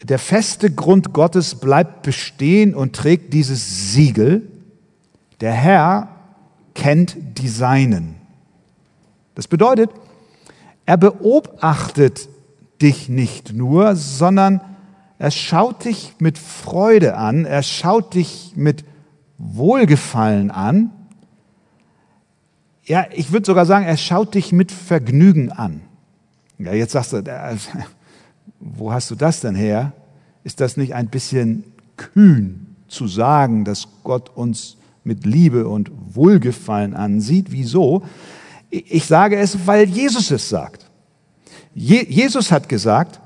der 0.03 0.19
feste 0.19 0.71
Grund 0.71 1.13
Gottes 1.13 1.57
bleibt 1.57 2.03
bestehen 2.03 2.75
und 2.75 2.95
trägt 2.95 3.35
dieses 3.35 3.93
Siegel. 3.93 4.49
Der 5.41 5.53
Herr 5.53 6.09
kennt 6.75 7.17
die 7.39 7.49
Seinen. 7.49 8.17
Das 9.35 9.49
bedeutet, 9.49 9.91
er 10.87 10.97
beobachtet 10.97 12.29
dich 12.81 13.09
nicht 13.09 13.53
nur, 13.53 13.97
sondern 13.97 14.61
er 15.19 15.31
schaut 15.33 15.85
dich 15.85 16.15
mit 16.21 16.39
Freude 16.39 17.17
an, 17.17 17.45
er 17.45 17.63
schaut 17.63 18.15
dich 18.15 18.53
mit 18.55 18.85
Wohlgefallen 19.37 20.51
an. 20.51 20.91
Ja, 22.85 23.07
ich 23.13 23.33
würde 23.33 23.47
sogar 23.47 23.67
sagen, 23.67 23.85
er 23.85 23.97
schaut 23.97 24.35
dich 24.35 24.53
mit 24.53 24.73
Vergnügen 24.73 25.51
an. 25.53 25.83
Ja, 26.59 26.73
jetzt 26.73 26.93
sagst 26.93 27.13
du, 27.13 27.23
wo 28.61 28.93
hast 28.93 29.11
du 29.11 29.15
das 29.15 29.41
denn 29.41 29.55
her? 29.55 29.93
Ist 30.45 30.61
das 30.61 30.77
nicht 30.77 30.95
ein 30.95 31.09
bisschen 31.09 31.65
kühn 31.97 32.77
zu 32.89 33.07
sagen, 33.07 33.65
dass 33.65 33.87
Gott 34.03 34.31
uns 34.35 34.77
mit 35.05 35.25
Liebe 35.25 35.69
und 35.69 35.91
Wohlgefallen 36.15 36.95
ansieht? 36.95 37.47
Wieso? 37.51 38.03
Ich 38.71 39.07
sage 39.07 39.37
es, 39.37 39.67
weil 39.67 39.89
Jesus 39.89 40.31
es 40.31 40.49
sagt. 40.49 40.91
Je 41.75 42.05
Jesus 42.09 42.51
hat 42.51 42.69
gesagt, 42.69 43.21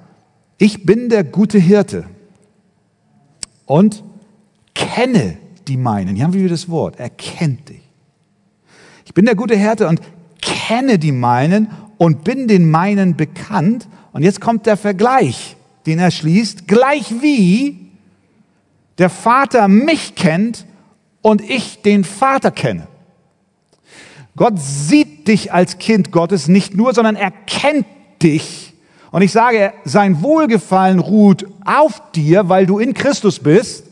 ich 0.59 0.85
bin 0.85 1.09
der 1.09 1.25
gute 1.25 1.59
Hirte 1.59 2.05
und 3.67 4.05
kenne 4.75 5.39
die 5.67 5.77
meinen. 5.77 6.17
Hier 6.17 6.25
haben 6.25 6.35
wir 6.35 6.49
das 6.49 6.69
Wort, 6.69 6.99
er 6.99 7.11
kennt 7.11 7.69
dich. 7.69 7.83
Ich 9.05 9.15
bin 9.15 9.25
der 9.25 9.35
gute 9.35 9.57
Hirte 9.57 9.89
und 9.89 10.01
kenne 10.41 10.99
die 10.99 11.13
meinen 11.13 11.69
und 12.03 12.25
bin 12.25 12.49
den 12.49 12.69
meinen 12.69 13.15
bekannt. 13.15 13.87
Und 14.13 14.25
jetzt 14.25 14.41
kommt 14.41 14.67
der 14.67 14.77
Vergleich, 14.77 15.55
den 15.87 16.01
er 16.01 16.11
schließt, 16.11 16.67
gleich 16.67 17.23
wie 17.23 17.93
der 18.99 19.09
Vater 19.09 19.69
mich 19.69 20.17
kennt 20.17 20.67
und 21.21 21.49
ich 21.49 21.81
den 21.83 22.03
Vater 22.03 22.51
kenne. 22.51 22.89
Gott 24.35 24.55
sieht 24.57 25.29
dich 25.29 25.53
als 25.53 25.79
Kind 25.79 26.11
Gottes 26.11 26.49
nicht 26.49 26.75
nur, 26.75 26.93
sondern 26.93 27.15
er 27.15 27.31
kennt 27.31 27.87
dich. 28.21 28.75
Und 29.13 29.23
ich 29.23 29.31
sage, 29.31 29.73
sein 29.85 30.23
Wohlgefallen 30.23 30.99
ruht 30.99 31.47
auf 31.65 32.03
dir, 32.17 32.49
weil 32.49 32.67
du 32.67 32.81
in 32.81 32.95
Christus 32.95 33.39
bist. 33.39 33.85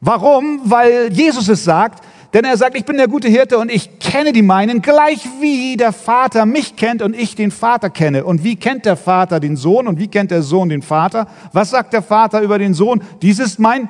Warum? 0.00 0.62
Weil 0.64 1.12
Jesus 1.12 1.48
es 1.50 1.64
sagt, 1.64 2.02
Denn 2.34 2.44
er 2.44 2.56
sagt, 2.56 2.76
ich 2.76 2.84
bin 2.84 2.96
der 2.96 3.06
gute 3.06 3.28
Hirte 3.28 3.58
und 3.58 3.70
ich 3.70 4.00
kenne 4.00 4.32
die 4.32 4.42
meinen, 4.42 4.82
gleich 4.82 5.24
wie 5.40 5.76
der 5.76 5.92
Vater 5.92 6.46
mich 6.46 6.74
kennt 6.74 7.00
und 7.00 7.14
ich 7.14 7.36
den 7.36 7.52
Vater 7.52 7.90
kenne. 7.90 8.24
Und 8.24 8.42
wie 8.42 8.56
kennt 8.56 8.86
der 8.86 8.96
Vater 8.96 9.38
den 9.38 9.56
Sohn 9.56 9.86
und 9.86 10.00
wie 10.00 10.08
kennt 10.08 10.32
der 10.32 10.42
Sohn 10.42 10.68
den 10.68 10.82
Vater? 10.82 11.28
Was 11.52 11.70
sagt 11.70 11.92
der 11.92 12.02
Vater 12.02 12.40
über 12.40 12.58
den 12.58 12.74
Sohn? 12.74 13.02
Dies 13.22 13.38
ist 13.38 13.60
mein 13.60 13.88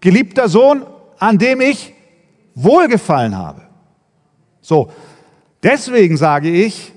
geliebter 0.00 0.48
Sohn, 0.48 0.86
an 1.18 1.36
dem 1.36 1.60
ich 1.60 1.92
Wohlgefallen 2.54 3.36
habe. 3.36 3.62
So, 4.60 4.92
deswegen 5.60 6.16
sage 6.16 6.50
ich, 6.50 6.92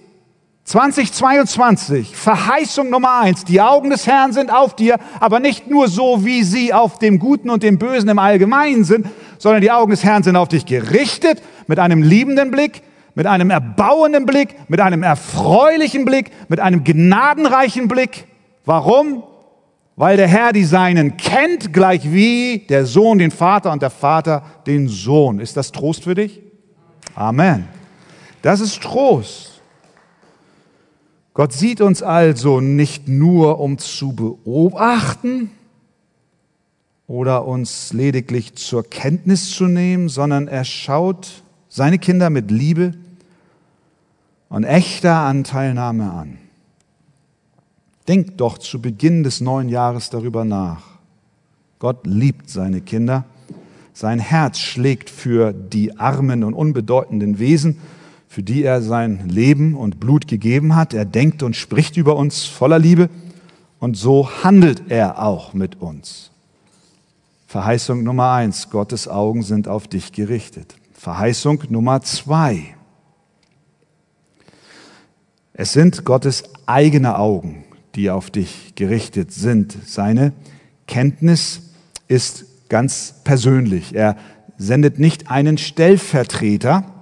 2022, 0.67 2.15
Verheißung 2.15 2.89
Nummer 2.89 3.22
eins. 3.22 3.46
Die 3.46 3.62
Augen 3.62 3.89
des 3.89 4.05
Herrn 4.05 4.34
sind 4.34 4.53
auf 4.53 4.75
dir, 4.75 5.00
aber 5.22 5.39
nicht 5.39 5.69
nur 5.69 5.88
so, 5.88 6.25
wie 6.25 6.43
sie 6.43 6.74
auf 6.74 7.00
dem 7.00 7.19
Guten 7.19 7.50
und 7.50 7.63
dem 7.63 7.79
Bösen 7.79 8.10
im 8.10 8.19
Allgemeinen 8.19 8.84
sind, 8.84 9.07
sondern 9.38 9.62
die 9.62 9.72
Augen 9.72 9.91
des 9.91 10.03
Herrn 10.03 10.24
sind 10.24 10.36
auf 10.36 10.48
dich 10.48 10.65
gerichtet 10.65 11.41
mit 11.67 11.79
einem 11.79 12.01
liebenden 12.01 12.51
Blick, 12.51 12.82
mit 13.15 13.25
einem 13.25 13.50
erbauenden 13.50 14.25
Blick, 14.25 14.56
mit 14.70 14.79
einem 14.79 15.03
erfreulichen 15.03 16.06
Blick, 16.06 16.32
mit 16.50 16.60
einem 16.60 16.84
gnadenreichen 16.84 17.88
Blick. 17.88 18.25
Warum? 18.65 19.24
Weil 19.96 20.17
der 20.17 20.27
Herr 20.27 20.53
die 20.53 20.63
Seinen 20.63 21.17
kennt, 21.17 21.74
gleich 21.74 22.12
wie 22.12 22.65
der 22.70 22.86
Sohn 22.86 23.17
den 23.17 23.32
Vater 23.32 23.72
und 23.72 23.82
der 23.82 23.89
Vater 23.89 24.44
den 24.67 24.88
Sohn. 24.88 25.39
Ist 25.39 25.58
das 25.58 25.72
Trost 25.72 26.03
für 26.03 26.13
dich? 26.13 26.41
Amen. 27.15 27.67
Das 28.44 28.60
ist 28.60 28.82
Trost. 28.82 29.62
Gott 31.34 31.53
sieht 31.53 31.82
uns 31.82 32.03
also 32.03 32.62
nicht 32.62 33.08
nur, 33.08 33.60
um 33.60 33.77
zu 33.77 34.13
beobachten 34.13 35.51
oder 37.08 37.46
uns 37.46 37.94
lediglich 37.94 38.56
zur 38.56 38.84
Kenntnis 38.84 39.52
zu 39.52 39.66
nehmen, 39.66 40.10
sondern 40.10 40.48
er 40.48 40.66
schaut 40.66 41.44
seine 41.70 41.98
Kinder 42.00 42.30
mit 42.30 42.52
Liebe 42.52 42.94
und 44.50 44.64
echter 44.64 45.16
Anteilnahme 45.16 46.12
an. 46.12 46.38
Denkt 48.08 48.40
doch 48.40 48.58
zu 48.58 48.82
Beginn 48.82 49.24
des 49.24 49.42
neuen 49.42 49.70
Jahres 49.70 50.10
darüber 50.10 50.46
nach. 50.46 50.84
Gott 51.80 52.06
liebt 52.06 52.50
seine 52.50 52.82
Kinder. 52.82 53.26
Sein 53.94 54.20
Herz 54.20 54.60
schlägt 54.60 55.10
für 55.10 55.54
die 55.54 55.98
armen 55.98 56.44
und 56.44 56.54
unbedeutenden 56.54 57.40
Wesen 57.40 57.80
für 58.28 58.44
die 58.44 58.64
er 58.64 58.82
sein 58.82 59.30
Leben 59.30 59.76
und 59.76 60.00
Blut 60.00 60.28
gegeben 60.28 60.76
hat. 60.76 60.94
Er 60.94 61.06
denkt 61.06 61.44
und 61.44 61.56
spricht 61.56 61.98
über 61.98 62.16
uns 62.16 62.46
voller 62.46 62.80
Liebe 62.80 63.10
und 63.80 63.98
so 63.98 64.30
handelt 64.44 64.84
er 64.90 65.24
auch 65.24 65.54
mit 65.54 65.82
uns. 65.82 66.32
Verheißung 67.48 68.04
Nummer 68.04 68.34
eins, 68.34 68.70
Gottes 68.70 69.08
Augen 69.08 69.42
sind 69.42 69.70
auf 69.70 69.88
dich 69.88 70.12
gerichtet. 70.12 70.75
Verheißung 70.92 71.63
Nummer 71.70 72.01
zwei, 72.01 72.75
es 75.54 75.72
sind 75.72 76.06
Gottes 76.06 76.44
eigene 76.66 77.18
Augen, 77.18 77.63
die 77.96 78.12
auf 78.12 78.30
dich 78.30 78.75
gerichtet 78.75 79.32
sind. 79.32 79.75
Seine 79.88 80.34
Kenntnis 80.88 81.72
ist 82.08 82.70
ganz 82.70 83.16
persönlich. 83.24 83.96
Er 83.96 84.18
sendet 84.58 85.00
nicht 85.00 85.32
einen 85.32 85.58
Stellvertreter, 85.58 86.97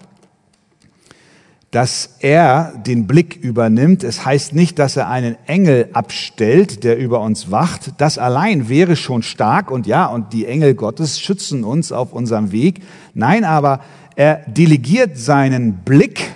dass 1.76 2.16
er 2.20 2.72
den 2.88 3.06
Blick 3.06 3.36
übernimmt. 3.36 4.06
Es 4.06 4.24
heißt 4.24 4.54
nicht, 4.54 4.80
dass 4.80 4.96
er 4.96 5.10
einen 5.10 5.36
Engel 5.46 5.90
abstellt, 5.92 6.86
der 6.86 6.98
über 6.98 7.20
uns 7.20 7.52
wacht. 7.52 7.92
Das 7.98 8.18
allein 8.18 8.70
wäre 8.70 8.96
schon 8.96 9.24
stark 9.24 9.72
und 9.72 9.86
ja, 9.86 10.06
und 10.06 10.32
die 10.32 10.46
Engel 10.46 10.74
Gottes 10.74 11.20
schützen 11.20 11.66
uns 11.66 11.92
auf 11.92 12.14
unserem 12.14 12.54
Weg. 12.54 12.82
Nein, 13.14 13.44
aber 13.44 13.82
er 14.16 14.36
delegiert 14.48 15.18
seinen 15.18 15.80
Blick 15.80 16.36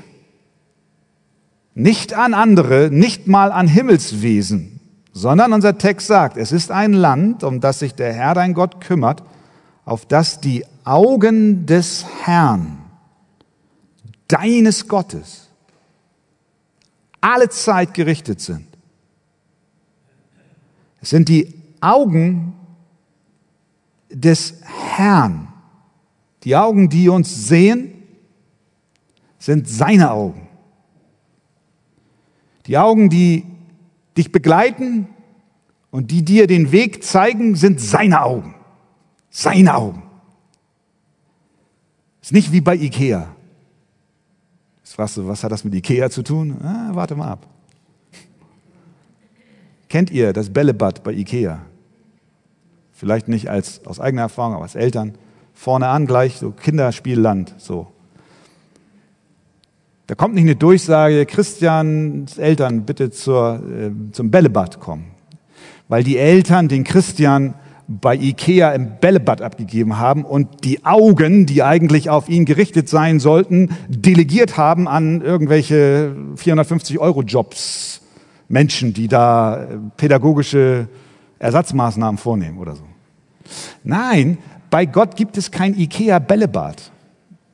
nicht 1.74 2.13
an 2.13 2.34
andere, 2.34 2.89
nicht 2.91 3.27
mal 3.27 3.53
an 3.53 3.69
Himmelswesen, 3.69 4.81
sondern 5.13 5.53
unser 5.53 5.77
Text 5.77 6.08
sagt, 6.08 6.36
es 6.36 6.51
ist 6.51 6.69
ein 6.69 6.91
Land, 6.91 7.46
um 7.46 7.62
das 7.62 7.79
sich 7.79 7.96
der 7.96 8.12
Herr 8.12 8.34
dein 8.34 8.53
Gott 8.53 8.81
kümmert, 8.81 9.24
auf 9.86 10.05
das 10.05 10.41
die 10.41 10.65
Augen 10.84 11.65
des 11.65 12.05
Herrn 12.25 12.88
deines 14.30 14.88
Gottes 14.88 15.50
alle 17.22 17.50
Zeit 17.50 17.94
gerichtet 17.94 18.39
sind. 18.39 18.65
Es 21.02 21.10
sind 21.10 21.28
die 21.28 21.54
Augen 21.82 22.54
des 24.10 24.62
Herrn. 24.96 25.48
Die 26.44 26.56
Augen, 26.56 26.89
die 26.89 27.10
uns 27.10 27.48
sehen, 27.48 28.04
sind 29.38 29.68
seine 29.68 30.12
Augen. 30.12 30.48
Die 32.65 32.78
Augen, 32.78 33.10
die 33.10 33.46
dich 34.18 34.32
begleiten 34.32 35.08
und 35.92 36.12
die 36.12 36.24
dir 36.24 36.48
den 36.48 36.72
Weg 36.72 37.04
zeigen, 37.04 37.56
sind 37.56 37.82
seine 37.82 38.22
Augen. 38.22 38.56
Seine 39.30 39.76
Augen. 39.76 40.04
Ist 42.22 42.34
nicht 42.34 42.52
wie 42.52 42.62
bei 42.62 42.76
Ikea. 42.76 43.36
Jetzt 44.89 44.95
fragst 44.95 45.17
du, 45.17 45.28
was 45.28 45.43
hat 45.43 45.52
das 45.52 45.63
mit 45.63 45.75
Ikea 45.75 46.10
zu 46.10 46.23
tun? 46.23 46.58
Ah, 46.63 46.89
warte 46.93 47.15
mal 47.15 47.28
ab. 47.28 47.45
Kennt 49.88 50.10
ihr 50.10 50.34
das 50.34 50.49
Bällebad 50.49 51.04
bei 51.04 51.13
Ikea? 51.13 51.62
Vielleicht 52.93 53.28
nicht 53.28 53.52
als, 53.52 53.86
aus 53.86 53.99
eigener 53.99 54.23
Erfahrung, 54.23 54.56
aber 54.56 54.63
als 54.63 54.73
Eltern. 54.73 55.13
Vorne 55.54 55.89
an 55.89 56.08
gleich 56.08 56.38
so 56.38 56.49
Kinderspielland, 56.49 57.54
so. 57.60 57.86
Da 60.08 60.15
kommt 60.15 60.34
nicht 60.34 60.45
eine 60.45 60.56
Durchsage, 60.56 61.28
Christians 61.28 62.39
Eltern 62.39 62.88
bitte 62.88 63.12
zur, 63.12 63.62
äh, 63.69 63.91
zum 64.12 64.32
Bällebad 64.32 64.80
kommen. 64.80 65.12
Weil 65.88 66.04
die 66.04 66.17
Eltern 66.17 66.67
den 66.67 66.84
Christian 66.84 67.54
bei 67.89 68.15
Ikea 68.15 68.71
im 68.73 68.99
Bällebad 69.02 69.41
abgegeben 69.41 69.97
haben 69.97 70.23
und 70.23 70.63
die 70.63 70.86
Augen, 70.86 71.47
die 71.47 71.63
eigentlich 71.63 72.12
auf 72.12 72.30
ihn 72.30 72.45
gerichtet 72.45 72.88
sein 72.88 73.19
sollten, 73.19 73.71
delegiert 73.88 74.58
haben 74.58 74.88
an 74.88 75.21
irgendwelche 75.21 76.15
450 76.36 76.99
Euro 76.99 77.23
Jobs, 77.23 78.02
Menschen, 78.47 78.93
die 78.93 79.08
da 79.08 79.63
äh, 79.63 79.78
pädagogische 79.97 80.88
Ersatzmaßnahmen 81.39 82.19
vornehmen 82.19 82.60
oder 82.60 82.75
so. 82.75 82.84
Nein, 83.84 84.38
bei 84.69 84.86
Gott 84.86 85.15
gibt 85.15 85.36
es 85.38 85.49
kein 85.49 85.78
Ikea 85.78 86.19
Bällebad. 86.19 86.91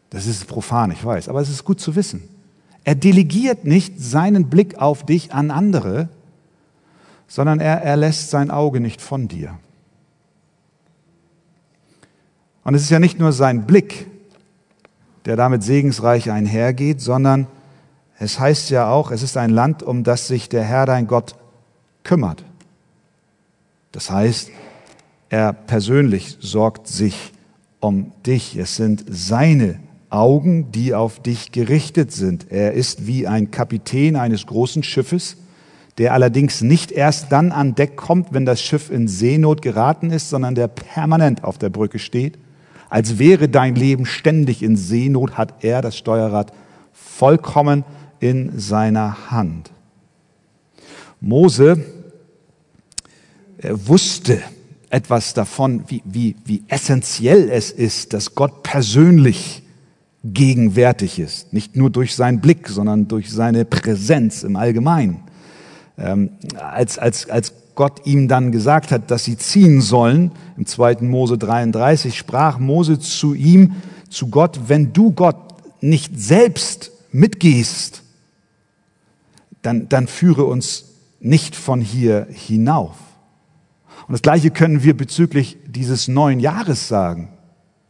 Das 0.10 0.28
ist 0.28 0.48
profan, 0.48 0.92
ich 0.92 1.04
weiß, 1.04 1.30
aber 1.30 1.40
es 1.40 1.50
ist 1.50 1.64
gut 1.64 1.80
zu 1.80 1.96
wissen. 1.96 2.24
Er 2.84 2.96
delegiert 2.96 3.64
nicht 3.64 4.02
seinen 4.02 4.50
Blick 4.50 4.80
auf 4.80 5.06
dich 5.06 5.34
an 5.34 5.50
andere, 5.50 6.10
sondern 7.28 7.62
er, 7.62 7.82
er 7.82 7.96
lässt 7.96 8.32
sein 8.32 8.52
Auge 8.52 8.82
nicht 8.82 9.02
von 9.02 9.30
dir. 9.30 9.58
Und 12.66 12.74
es 12.74 12.82
ist 12.82 12.90
ja 12.90 13.00
nicht 13.00 13.20
nur 13.20 13.32
sein 13.32 13.68
Blick, 13.68 14.08
der 15.26 15.36
damit 15.36 15.62
segensreich 15.62 16.32
einhergeht, 16.32 17.00
sondern 17.00 17.46
es 18.18 18.40
heißt 18.40 18.72
ja 18.72 18.90
auch, 18.90 19.12
es 19.12 19.22
ist 19.22 19.38
ein 19.38 19.52
Land, 19.52 19.84
um 19.84 20.04
das 20.04 20.28
sich 20.28 20.50
der 20.50 20.64
Herr 20.64 20.88
dein 20.88 21.06
Gott 21.06 21.36
kümmert. 22.04 22.44
Das 23.92 24.10
heißt, 24.10 24.50
er 25.30 25.54
persönlich 25.54 26.38
sorgt 26.40 26.88
sich 26.88 27.34
um 27.80 28.12
dich. 28.26 28.58
Es 28.58 28.76
sind 28.76 29.06
seine 29.08 29.80
Augen, 30.10 30.72
die 30.72 30.96
auf 30.96 31.22
dich 31.22 31.52
gerichtet 31.52 32.12
sind. 32.12 32.52
Er 32.52 32.74
ist 32.74 33.06
wie 33.06 33.28
ein 33.28 33.52
Kapitän 33.52 34.16
eines 34.16 34.48
großen 34.48 34.82
Schiffes, 34.82 35.38
der 36.00 36.14
allerdings 36.14 36.62
nicht 36.62 36.92
erst 36.92 37.32
dann 37.32 37.52
an 37.52 37.76
Deck 37.76 37.96
kommt, 37.96 38.34
wenn 38.34 38.46
das 38.46 38.60
Schiff 38.60 38.90
in 38.90 39.08
Seenot 39.08 39.62
geraten 39.62 40.10
ist, 40.10 40.32
sondern 40.32 40.56
der 40.56 40.68
permanent 40.68 41.44
auf 41.44 41.60
der 41.60 41.70
Brücke 41.70 42.00
steht 42.00 42.40
als 42.96 43.20
wäre 43.20 43.50
dein 43.50 43.76
Leben 43.76 44.06
ständig 44.06 44.64
in 44.64 44.78
Seenot, 44.78 45.38
hat 45.38 45.66
er 45.66 45.82
das 45.82 45.98
Steuerrad 45.98 46.54
vollkommen 46.94 47.84
in 48.22 48.58
seiner 48.58 49.30
Hand. 49.30 49.70
Mose 51.20 51.84
wusste 53.62 54.40
etwas 54.90 55.34
davon, 55.34 55.84
wie, 55.90 56.04
wie, 56.06 56.38
wie 56.46 56.64
essentiell 56.70 57.50
es 57.50 57.70
ist, 57.70 58.14
dass 58.14 58.34
Gott 58.34 58.64
persönlich 58.64 59.64
gegenwärtig 60.24 61.20
ist. 61.20 61.52
Nicht 61.52 61.76
nur 61.76 61.90
durch 61.90 62.16
seinen 62.16 62.40
Blick, 62.40 62.70
sondern 62.70 63.10
durch 63.10 63.30
seine 63.30 63.66
Präsenz 63.66 64.44
im 64.44 64.56
Allgemeinen. 64.56 65.20
Ähm, 65.98 66.30
als, 66.58 66.98
als, 66.98 67.30
als 67.30 67.52
Gott 67.76 68.06
ihm 68.06 68.28
dann 68.28 68.52
gesagt 68.52 68.92
hat, 68.92 69.12
dass 69.12 69.26
sie 69.26 69.38
ziehen 69.38 69.82
sollen, 69.82 70.32
im 70.58 70.66
2. 70.66 70.98
Mose 71.02 71.38
33, 71.38 72.18
sprach 72.18 72.58
Mose 72.58 73.00
zu 73.00 73.34
ihm, 73.34 73.76
zu 74.10 74.28
Gott, 74.28 74.62
wenn 74.68 74.94
du 74.94 75.12
Gott 75.12 75.38
nicht 75.82 76.20
selbst 76.20 76.92
mitgehst, 77.12 78.04
dann, 79.62 79.90
dann 79.90 80.08
führe 80.08 80.46
uns 80.46 80.86
nicht 81.20 81.56
von 81.56 81.82
hier 81.82 82.28
hinauf. 82.30 82.96
Und 84.08 84.14
das 84.14 84.22
Gleiche 84.22 84.52
können 84.52 84.84
wir 84.84 84.96
bezüglich 84.96 85.58
dieses 85.68 86.08
neuen 86.08 86.40
Jahres 86.40 86.88
sagen. 86.88 87.30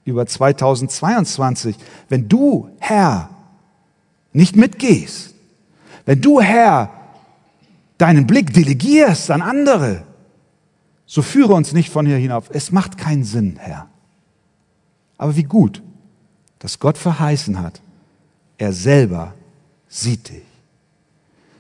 über 0.05 0.25
2022, 0.25 1.75
wenn 2.09 2.29
du, 2.29 2.69
Herr, 2.79 3.29
nicht 4.33 4.55
mitgehst, 4.55 5.33
wenn 6.05 6.21
du, 6.21 6.39
Herr, 6.41 6.91
deinen 7.97 8.27
Blick 8.27 8.53
delegierst 8.53 9.31
an 9.31 9.41
andere, 9.41 10.03
so 11.05 11.21
führe 11.21 11.53
uns 11.53 11.73
nicht 11.73 11.89
von 11.89 12.05
hier 12.05 12.17
hinauf. 12.17 12.49
Es 12.51 12.71
macht 12.71 12.97
keinen 12.97 13.23
Sinn, 13.23 13.57
Herr. 13.59 13.87
Aber 15.17 15.35
wie 15.35 15.43
gut, 15.43 15.81
dass 16.59 16.79
Gott 16.79 16.97
verheißen 16.97 17.61
hat, 17.61 17.81
er 18.57 18.73
selber 18.73 19.33
sieht 19.87 20.29
dich. 20.29 20.41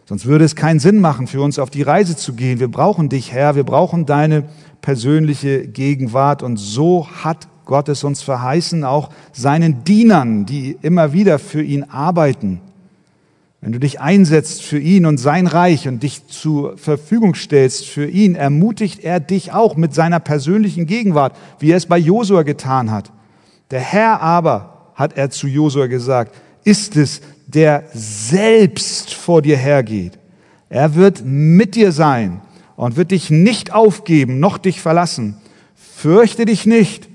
Sonst 0.07 0.25
würde 0.25 0.45
es 0.45 0.55
keinen 0.55 0.79
Sinn 0.79 0.99
machen, 0.99 1.25
für 1.25 1.41
uns 1.41 1.57
auf 1.57 1.71
die 1.71 1.81
Reise 1.81 2.15
zu 2.15 2.33
gehen. 2.33 2.59
Wir 2.59 2.67
brauchen 2.67 3.09
dich, 3.09 3.31
Herr, 3.31 3.55
wir 3.55 3.63
brauchen 3.63 4.05
deine 4.05 4.43
persönliche 4.81 5.67
Gegenwart. 5.67 6.43
Und 6.43 6.57
so 6.57 7.07
hat 7.23 7.47
Gott 7.65 7.89
es 7.89 8.03
uns 8.03 8.21
verheißen, 8.21 8.83
auch 8.83 9.09
seinen 9.33 9.83
Dienern, 9.83 10.45
die 10.45 10.77
immer 10.81 11.11
wieder 11.11 11.39
für 11.39 11.63
ihn 11.63 11.83
arbeiten. 11.83 12.61
Wenn 13.65 13.71
du 13.71 13.79
dich 13.79 13.99
einsetzt 13.99 14.61
für 14.61 14.77
ihn 14.77 15.07
und 15.07 15.17
sein 15.17 15.47
Reich 15.47 15.87
und 15.87 16.03
dich 16.03 16.27
zur 16.27 16.77
Verfügung 16.77 17.33
stellst 17.33 17.87
für 17.87 18.05
ihn, 18.05 18.35
ermutigt 18.35 19.03
er 19.03 19.19
dich 19.19 19.53
auch 19.53 19.75
mit 19.75 19.91
seiner 19.91 20.19
persönlichen 20.19 20.85
Gegenwart, 20.85 21.35
wie 21.57 21.71
er 21.71 21.77
es 21.77 21.87
bei 21.87 21.97
Josua 21.97 22.43
getan 22.43 22.91
hat. 22.91 23.11
Der 23.71 23.79
Herr 23.79 24.21
aber, 24.21 24.91
hat 24.93 25.17
er 25.17 25.31
zu 25.31 25.47
Josua 25.47 25.87
gesagt, 25.87 26.35
ist 26.63 26.95
es, 26.95 27.21
der 27.47 27.85
selbst 27.91 29.15
vor 29.15 29.41
dir 29.41 29.57
hergeht. 29.57 30.19
Er 30.69 30.93
wird 30.93 31.23
mit 31.25 31.73
dir 31.73 31.91
sein 31.91 32.41
und 32.75 32.97
wird 32.97 33.09
dich 33.09 33.31
nicht 33.31 33.73
aufgeben, 33.73 34.39
noch 34.39 34.59
dich 34.59 34.79
verlassen. 34.79 35.37
Fürchte 35.73 36.45
dich 36.45 36.67
nicht 36.67 37.09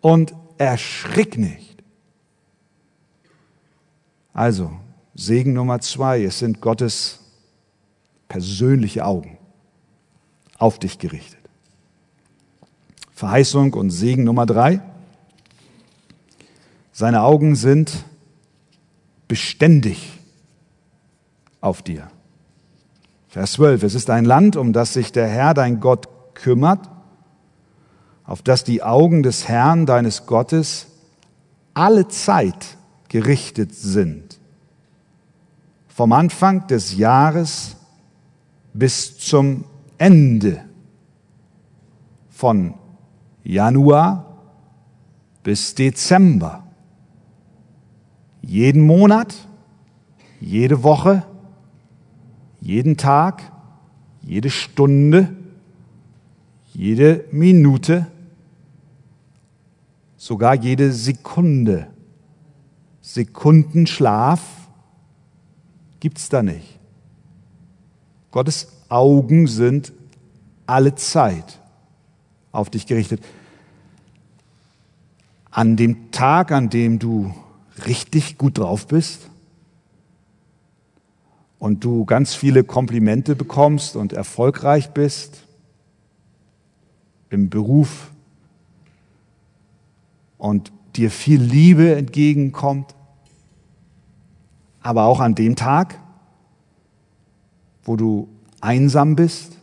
und 0.00 0.32
erschrick 0.58 1.36
nicht. 1.38 1.82
Also, 4.32 4.70
Segen 5.20 5.52
Nummer 5.52 5.80
zwei, 5.80 6.22
es 6.22 6.38
sind 6.38 6.60
Gottes 6.60 7.18
persönliche 8.28 9.04
Augen 9.04 9.36
auf 10.58 10.78
dich 10.78 11.00
gerichtet. 11.00 11.40
Verheißung 13.14 13.74
und 13.74 13.90
Segen 13.90 14.22
Nummer 14.22 14.46
drei, 14.46 14.80
seine 16.92 17.22
Augen 17.22 17.56
sind 17.56 18.04
beständig 19.26 20.20
auf 21.60 21.82
dir. 21.82 22.12
Vers 23.28 23.54
12, 23.54 23.82
es 23.82 23.94
ist 23.96 24.10
ein 24.10 24.24
Land, 24.24 24.54
um 24.54 24.72
das 24.72 24.92
sich 24.92 25.10
der 25.10 25.26
Herr, 25.26 25.52
dein 25.52 25.80
Gott, 25.80 26.06
kümmert, 26.34 26.88
auf 28.22 28.40
das 28.42 28.62
die 28.62 28.84
Augen 28.84 29.24
des 29.24 29.48
Herrn, 29.48 29.84
deines 29.84 30.26
Gottes, 30.26 30.86
alle 31.74 32.06
Zeit 32.06 32.76
gerichtet 33.08 33.74
sind 33.74 34.37
vom 35.98 36.12
Anfang 36.12 36.64
des 36.68 36.96
Jahres 36.96 37.76
bis 38.72 39.18
zum 39.18 39.64
Ende, 39.98 40.64
von 42.28 42.74
Januar 43.42 44.38
bis 45.42 45.74
Dezember, 45.74 46.62
jeden 48.42 48.86
Monat, 48.86 49.48
jede 50.40 50.84
Woche, 50.84 51.24
jeden 52.60 52.96
Tag, 52.96 53.50
jede 54.22 54.50
Stunde, 54.50 55.34
jede 56.74 57.24
Minute, 57.32 58.06
sogar 60.16 60.54
jede 60.54 60.92
Sekunde, 60.92 61.88
Sekundenschlaf, 63.00 64.57
gibt 66.00 66.18
es 66.18 66.28
da 66.28 66.42
nicht. 66.42 66.78
Gottes 68.30 68.68
Augen 68.88 69.46
sind 69.46 69.92
alle 70.66 70.94
Zeit 70.94 71.58
auf 72.52 72.70
dich 72.70 72.86
gerichtet. 72.86 73.22
An 75.50 75.76
dem 75.76 76.10
Tag, 76.10 76.52
an 76.52 76.70
dem 76.70 76.98
du 76.98 77.34
richtig 77.86 78.38
gut 78.38 78.58
drauf 78.58 78.86
bist 78.86 79.28
und 81.58 81.84
du 81.84 82.04
ganz 82.04 82.34
viele 82.34 82.64
Komplimente 82.64 83.34
bekommst 83.34 83.96
und 83.96 84.12
erfolgreich 84.12 84.90
bist 84.90 85.44
im 87.30 87.50
Beruf 87.50 88.10
und 90.36 90.72
dir 90.96 91.10
viel 91.10 91.40
Liebe 91.40 91.94
entgegenkommt, 91.94 92.94
aber 94.88 95.04
auch 95.04 95.20
an 95.20 95.34
dem 95.34 95.54
Tag, 95.54 96.00
wo 97.82 97.94
du 97.96 98.26
einsam 98.62 99.16
bist, 99.16 99.58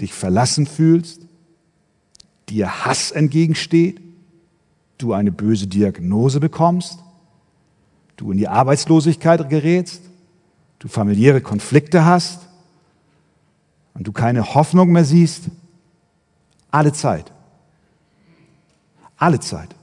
dich 0.00 0.12
verlassen 0.12 0.66
fühlst, 0.66 1.28
dir 2.48 2.84
Hass 2.84 3.12
entgegensteht, 3.12 4.00
du 4.98 5.12
eine 5.12 5.30
böse 5.30 5.68
Diagnose 5.68 6.40
bekommst, 6.40 6.98
du 8.16 8.32
in 8.32 8.38
die 8.38 8.48
Arbeitslosigkeit 8.48 9.48
gerätst, 9.48 10.02
du 10.80 10.88
familiäre 10.88 11.40
Konflikte 11.40 12.04
hast 12.04 12.48
und 13.94 14.04
du 14.04 14.10
keine 14.10 14.56
Hoffnung 14.56 14.90
mehr 14.90 15.04
siehst, 15.04 15.44
alle 16.72 16.92
Zeit. 16.92 17.30
Alle 19.16 19.38
Zeit. 19.38 19.76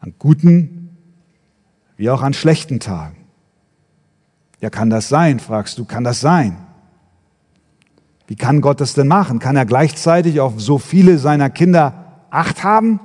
An 0.00 0.14
guten 0.18 0.81
wie 2.02 2.10
auch 2.10 2.22
an 2.22 2.34
schlechten 2.34 2.80
Tagen. 2.80 3.14
Ja, 4.60 4.70
kann 4.70 4.90
das 4.90 5.08
sein, 5.08 5.38
fragst 5.38 5.78
du, 5.78 5.84
kann 5.84 6.02
das 6.02 6.20
sein? 6.20 6.56
Wie 8.26 8.34
kann 8.34 8.60
Gott 8.60 8.80
das 8.80 8.94
denn 8.94 9.06
machen? 9.06 9.38
Kann 9.38 9.54
er 9.54 9.66
gleichzeitig 9.66 10.40
auf 10.40 10.54
so 10.60 10.78
viele 10.78 11.18
seiner 11.18 11.48
Kinder 11.48 12.24
Acht 12.28 12.64
haben? 12.64 12.98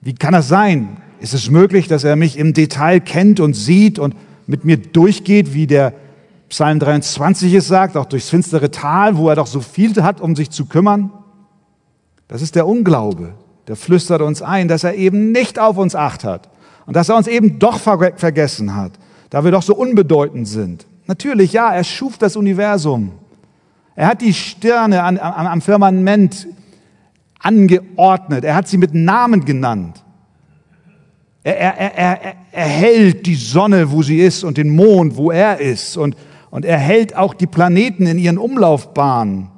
Wie 0.00 0.14
kann 0.14 0.34
das 0.34 0.46
sein? 0.46 0.98
Ist 1.18 1.34
es 1.34 1.50
möglich, 1.50 1.88
dass 1.88 2.04
er 2.04 2.14
mich 2.14 2.38
im 2.38 2.54
Detail 2.54 3.00
kennt 3.00 3.40
und 3.40 3.54
sieht 3.54 3.98
und 3.98 4.14
mit 4.46 4.64
mir 4.64 4.76
durchgeht, 4.76 5.52
wie 5.52 5.66
der 5.66 5.94
Psalm 6.50 6.78
23 6.78 7.52
es 7.54 7.66
sagt, 7.66 7.96
auch 7.96 8.06
durchs 8.06 8.28
finstere 8.28 8.70
Tal, 8.70 9.16
wo 9.16 9.28
er 9.30 9.34
doch 9.34 9.48
so 9.48 9.60
viel 9.60 10.00
hat, 10.04 10.20
um 10.20 10.36
sich 10.36 10.50
zu 10.50 10.66
kümmern? 10.66 11.10
Das 12.28 12.40
ist 12.40 12.54
der 12.54 12.68
Unglaube. 12.68 13.34
Der 13.66 13.74
flüstert 13.74 14.22
uns 14.22 14.42
ein, 14.42 14.68
dass 14.68 14.84
er 14.84 14.94
eben 14.94 15.32
nicht 15.32 15.58
auf 15.58 15.76
uns 15.76 15.96
Acht 15.96 16.22
hat 16.22 16.50
und 16.88 16.96
dass 16.96 17.10
er 17.10 17.16
uns 17.16 17.26
eben 17.26 17.58
doch 17.58 17.78
ver 17.78 18.14
vergessen 18.16 18.74
hat, 18.74 18.92
da 19.28 19.44
wir 19.44 19.50
doch 19.50 19.62
so 19.62 19.76
unbedeutend 19.76 20.48
sind. 20.48 20.86
Natürlich, 21.06 21.52
ja, 21.52 21.70
er 21.70 21.84
schuf 21.84 22.16
das 22.16 22.34
Universum. 22.34 23.12
Er 23.94 24.06
hat 24.06 24.22
die 24.22 24.32
Sterne 24.32 25.02
an, 25.02 25.18
am, 25.18 25.46
am 25.46 25.60
Firmament 25.60 26.48
angeordnet. 27.40 28.42
Er 28.42 28.54
hat 28.54 28.68
sie 28.68 28.78
mit 28.78 28.94
Namen 28.94 29.44
genannt. 29.44 30.02
Er, 31.42 31.58
er, 31.58 31.78
er, 31.78 32.22
er, 32.22 32.34
er 32.52 32.64
hält 32.64 33.26
die 33.26 33.34
Sonne, 33.34 33.92
wo 33.92 34.02
sie 34.02 34.20
ist, 34.20 34.42
und 34.42 34.56
den 34.56 34.70
Mond, 34.70 35.18
wo 35.18 35.30
er 35.30 35.60
ist. 35.60 35.98
Und, 35.98 36.16
und 36.48 36.64
er 36.64 36.78
hält 36.78 37.14
auch 37.14 37.34
die 37.34 37.46
Planeten 37.46 38.06
in 38.06 38.16
ihren 38.16 38.38
Umlaufbahnen. 38.38 39.50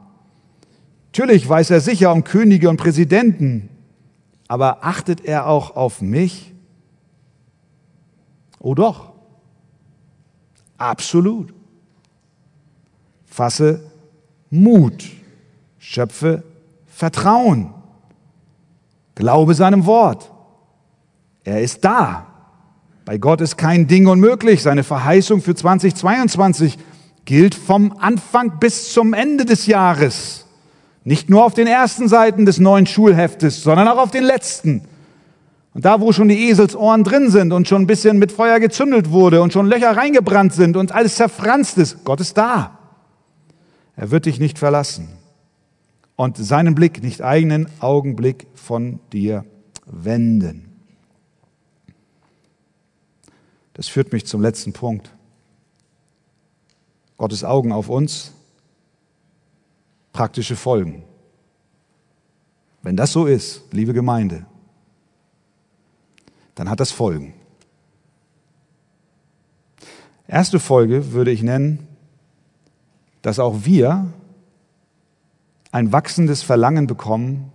Natürlich 1.12 1.48
weiß 1.48 1.70
er 1.70 1.80
sicher 1.80 2.12
um 2.12 2.24
Könige 2.24 2.68
und 2.68 2.76
Präsidenten, 2.76 3.68
aber 4.48 4.84
achtet 4.84 5.24
er 5.24 5.46
auch 5.46 5.76
auf 5.76 6.02
mich? 6.02 6.49
Oh 8.60 8.74
doch. 8.74 9.12
Absolut. 10.78 11.52
Fasse 13.26 13.80
Mut. 14.50 15.04
Schöpfe 15.78 16.44
Vertrauen. 16.86 17.72
Glaube 19.14 19.54
seinem 19.54 19.86
Wort. 19.86 20.30
Er 21.42 21.62
ist 21.62 21.84
da. 21.84 22.26
Bei 23.06 23.18
Gott 23.18 23.40
ist 23.40 23.56
kein 23.56 23.86
Ding 23.86 24.06
unmöglich. 24.06 24.62
Seine 24.62 24.84
Verheißung 24.84 25.40
für 25.40 25.54
2022 25.54 26.78
gilt 27.24 27.54
vom 27.54 27.96
Anfang 27.98 28.58
bis 28.60 28.92
zum 28.92 29.14
Ende 29.14 29.46
des 29.46 29.66
Jahres. 29.66 30.46
Nicht 31.04 31.30
nur 31.30 31.44
auf 31.44 31.54
den 31.54 31.66
ersten 31.66 32.08
Seiten 32.08 32.44
des 32.44 32.58
neuen 32.58 32.86
Schulheftes, 32.86 33.62
sondern 33.62 33.88
auch 33.88 33.98
auf 33.98 34.10
den 34.10 34.24
letzten. 34.24 34.82
Und 35.72 35.84
da, 35.84 36.00
wo 36.00 36.12
schon 36.12 36.28
die 36.28 36.48
Eselsohren 36.48 37.04
drin 37.04 37.30
sind 37.30 37.52
und 37.52 37.68
schon 37.68 37.82
ein 37.82 37.86
bisschen 37.86 38.18
mit 38.18 38.32
Feuer 38.32 38.58
gezündelt 38.58 39.10
wurde 39.10 39.40
und 39.40 39.52
schon 39.52 39.66
Löcher 39.66 39.96
reingebrannt 39.96 40.52
sind 40.52 40.76
und 40.76 40.92
alles 40.92 41.14
zerfranst 41.16 41.78
ist, 41.78 42.04
Gott 42.04 42.20
ist 42.20 42.36
da. 42.36 42.78
Er 43.94 44.10
wird 44.10 44.26
dich 44.26 44.40
nicht 44.40 44.58
verlassen 44.58 45.08
und 46.16 46.36
seinen 46.36 46.74
Blick, 46.74 47.02
nicht 47.02 47.22
eigenen 47.22 47.68
Augenblick 47.80 48.46
von 48.54 48.98
dir 49.12 49.44
wenden. 49.86 50.66
Das 53.74 53.88
führt 53.88 54.12
mich 54.12 54.26
zum 54.26 54.42
letzten 54.42 54.72
Punkt. 54.72 55.10
Gottes 57.16 57.44
Augen 57.44 57.72
auf 57.72 57.88
uns, 57.88 58.32
praktische 60.12 60.56
Folgen. 60.56 61.04
Wenn 62.82 62.96
das 62.96 63.12
so 63.12 63.26
ist, 63.26 63.62
liebe 63.72 63.92
Gemeinde, 63.92 64.46
dann 66.54 66.68
hat 66.68 66.80
das 66.80 66.90
Folgen. 66.90 67.34
Erste 70.26 70.60
Folge 70.60 71.12
würde 71.12 71.30
ich 71.30 71.42
nennen, 71.42 71.88
dass 73.22 73.38
auch 73.38 73.64
wir 73.64 74.12
ein 75.72 75.92
wachsendes 75.92 76.42
Verlangen 76.42 76.86
bekommen, 76.86 77.52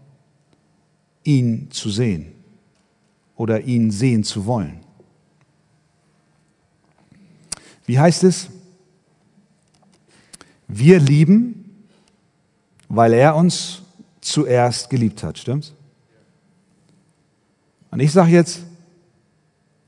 ihn 1.23 1.69
zu 1.71 1.89
sehen 1.89 2.33
oder 3.35 3.61
ihn 3.61 3.91
sehen 3.91 4.23
zu 4.23 4.45
wollen. 4.45 4.81
Wie 7.85 7.99
heißt 7.99 8.23
es? 8.23 8.49
Wir 10.67 10.99
lieben, 10.99 11.87
weil 12.89 13.13
er 13.13 13.35
uns 13.35 13.83
zuerst 14.21 14.89
geliebt 14.89 15.23
hat, 15.23 15.37
stimmt's? 15.37 15.73
Und 17.91 17.99
ich 17.99 18.11
sage 18.11 18.31
jetzt, 18.31 18.63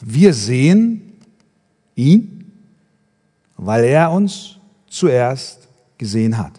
wir 0.01 0.33
sehen 0.33 1.13
ihn, 1.95 2.51
weil 3.55 3.83
er 3.85 4.11
uns 4.11 4.57
zuerst 4.87 5.67
gesehen 5.97 6.37
hat. 6.37 6.53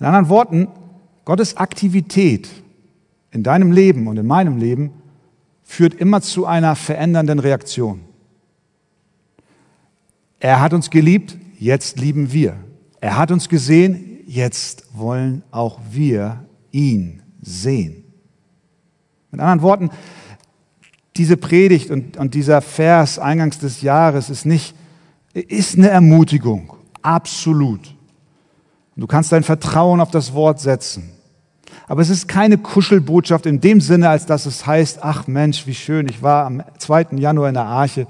In 0.00 0.06
anderen 0.06 0.28
Worten, 0.28 0.68
Gottes 1.24 1.56
Aktivität 1.56 2.48
in 3.30 3.42
deinem 3.42 3.72
Leben 3.72 4.08
und 4.08 4.16
in 4.16 4.26
meinem 4.26 4.58
Leben 4.58 4.90
führt 5.62 5.94
immer 5.94 6.20
zu 6.20 6.44
einer 6.44 6.74
verändernden 6.74 7.38
Reaktion. 7.38 8.00
Er 10.40 10.60
hat 10.60 10.74
uns 10.74 10.90
geliebt, 10.90 11.38
jetzt 11.58 12.00
lieben 12.00 12.32
wir. 12.32 12.56
Er 13.00 13.16
hat 13.16 13.30
uns 13.30 13.48
gesehen, 13.48 14.20
jetzt 14.26 14.84
wollen 14.92 15.44
auch 15.52 15.78
wir 15.90 16.44
ihn 16.72 17.22
sehen. 17.40 18.04
Mit 19.30 19.40
anderen 19.40 19.62
Worten, 19.62 19.90
diese 21.16 21.36
Predigt 21.36 21.90
und, 21.90 22.16
und 22.16 22.34
dieser 22.34 22.60
Vers 22.60 23.18
eingangs 23.18 23.58
des 23.58 23.82
Jahres 23.82 24.30
ist 24.30 24.46
nicht, 24.46 24.74
ist 25.34 25.76
eine 25.76 25.88
Ermutigung. 25.88 26.72
Absolut. 27.02 27.94
Du 28.96 29.06
kannst 29.06 29.32
dein 29.32 29.42
Vertrauen 29.42 30.00
auf 30.00 30.10
das 30.10 30.34
Wort 30.34 30.60
setzen. 30.60 31.10
Aber 31.88 32.02
es 32.02 32.10
ist 32.10 32.28
keine 32.28 32.58
Kuschelbotschaft 32.58 33.46
in 33.46 33.60
dem 33.60 33.80
Sinne, 33.80 34.08
als 34.08 34.26
dass 34.26 34.46
es 34.46 34.66
heißt, 34.66 35.00
ach 35.02 35.26
Mensch, 35.26 35.66
wie 35.66 35.74
schön, 35.74 36.08
ich 36.08 36.22
war 36.22 36.46
am 36.46 36.62
2. 36.78 37.08
Januar 37.16 37.48
in 37.48 37.54
der 37.54 37.64
Arche 37.64 38.06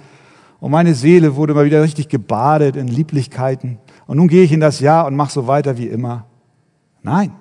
und 0.61 0.71
meine 0.71 0.95
Seele 0.95 1.35
wurde 1.37 1.55
mal 1.55 1.65
wieder 1.65 1.83
richtig 1.83 2.09
gebadet 2.09 2.77
in 2.77 2.87
Lieblichkeiten. 2.87 3.79
Und 4.07 4.19
nun 4.19 4.29
gehe 4.29 4.45
ich 4.45 4.53
in 4.53 4.61
das 4.61 4.81
Jahr 4.81 5.07
und 5.07 5.17
mache 5.17 5.33
so 5.33 5.47
weiter 5.47 5.79
wie 5.79 5.89
immer. 5.89 6.27
Nein. 7.03 7.33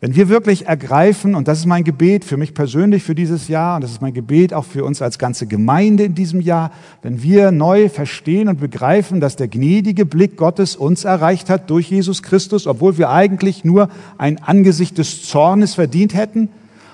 Wenn 0.00 0.14
wir 0.14 0.28
wirklich 0.28 0.66
ergreifen, 0.66 1.34
und 1.34 1.48
das 1.48 1.58
ist 1.58 1.66
mein 1.66 1.82
Gebet 1.82 2.24
für 2.24 2.36
mich 2.36 2.54
persönlich 2.54 3.02
für 3.02 3.16
dieses 3.16 3.48
Jahr, 3.48 3.74
und 3.74 3.82
das 3.82 3.90
ist 3.90 4.00
mein 4.00 4.14
Gebet 4.14 4.54
auch 4.54 4.64
für 4.64 4.84
uns 4.84 5.02
als 5.02 5.18
ganze 5.18 5.48
Gemeinde 5.48 6.04
in 6.04 6.14
diesem 6.14 6.40
Jahr, 6.40 6.70
wenn 7.02 7.20
wir 7.20 7.50
neu 7.50 7.88
verstehen 7.88 8.46
und 8.46 8.60
begreifen, 8.60 9.20
dass 9.20 9.34
der 9.34 9.48
gnädige 9.48 10.06
Blick 10.06 10.36
Gottes 10.36 10.76
uns 10.76 11.04
erreicht 11.04 11.50
hat 11.50 11.68
durch 11.68 11.90
Jesus 11.90 12.22
Christus, 12.22 12.68
obwohl 12.68 12.96
wir 12.96 13.10
eigentlich 13.10 13.64
nur 13.64 13.88
ein 14.18 14.40
Angesicht 14.40 14.98
des 14.98 15.24
Zornes 15.24 15.74
verdient 15.74 16.14
hätten, 16.14 16.48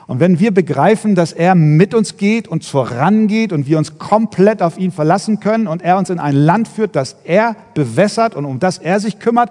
und 0.07 0.21
wenn 0.21 0.39
wir 0.39 0.53
begreifen, 0.53 1.15
dass 1.15 1.33
er 1.33 1.55
mit 1.55 1.95
uns 1.95 2.19
geht 2.19 2.47
und 2.47 2.65
vorangeht 2.65 3.55
und 3.55 3.67
wir 3.67 3.79
uns 3.79 3.99
komplett 3.99 4.61
auf 4.61 4.77
ihn 4.77 4.93
verlassen 4.93 5.41
können 5.41 5.67
und 5.67 5.81
er 5.81 5.97
uns 5.97 6.11
in 6.11 6.19
ein 6.19 6.37
Land 6.37 6.69
führt, 6.69 6.95
das 6.95 7.17
er 7.25 7.57
bewässert 7.73 8.35
und 8.35 8.45
um 8.45 8.61
das 8.61 8.77
er 8.77 9.01
sich 9.01 9.19
kümmert, 9.19 9.51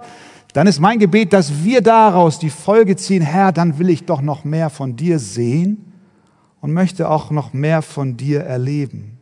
dann 0.54 0.68
ist 0.68 0.78
mein 0.78 1.00
Gebet, 1.00 1.32
dass 1.32 1.64
wir 1.64 1.80
daraus 1.80 2.38
die 2.38 2.48
Folge 2.48 2.94
ziehen, 2.94 3.22
Herr, 3.22 3.50
dann 3.50 3.80
will 3.80 3.90
ich 3.90 4.04
doch 4.04 4.22
noch 4.22 4.44
mehr 4.44 4.70
von 4.70 4.94
dir 4.94 5.18
sehen 5.18 5.92
und 6.60 6.72
möchte 6.72 7.10
auch 7.10 7.32
noch 7.32 7.52
mehr 7.52 7.82
von 7.82 8.16
dir 8.16 8.42
erleben. 8.42 9.18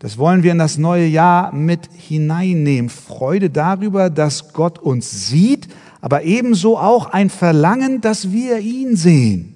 Das 0.00 0.18
wollen 0.18 0.42
wir 0.42 0.50
in 0.50 0.58
das 0.58 0.78
neue 0.78 1.06
Jahr 1.06 1.54
mit 1.54 1.88
hineinnehmen. 1.96 2.90
Freude 2.90 3.50
darüber, 3.50 4.10
dass 4.10 4.52
Gott 4.52 4.80
uns 4.80 5.28
sieht, 5.28 5.68
aber 6.00 6.24
ebenso 6.24 6.76
auch 6.76 7.06
ein 7.06 7.30
Verlangen, 7.30 8.00
dass 8.00 8.32
wir 8.32 8.58
ihn 8.58 8.96
sehen. 8.96 9.54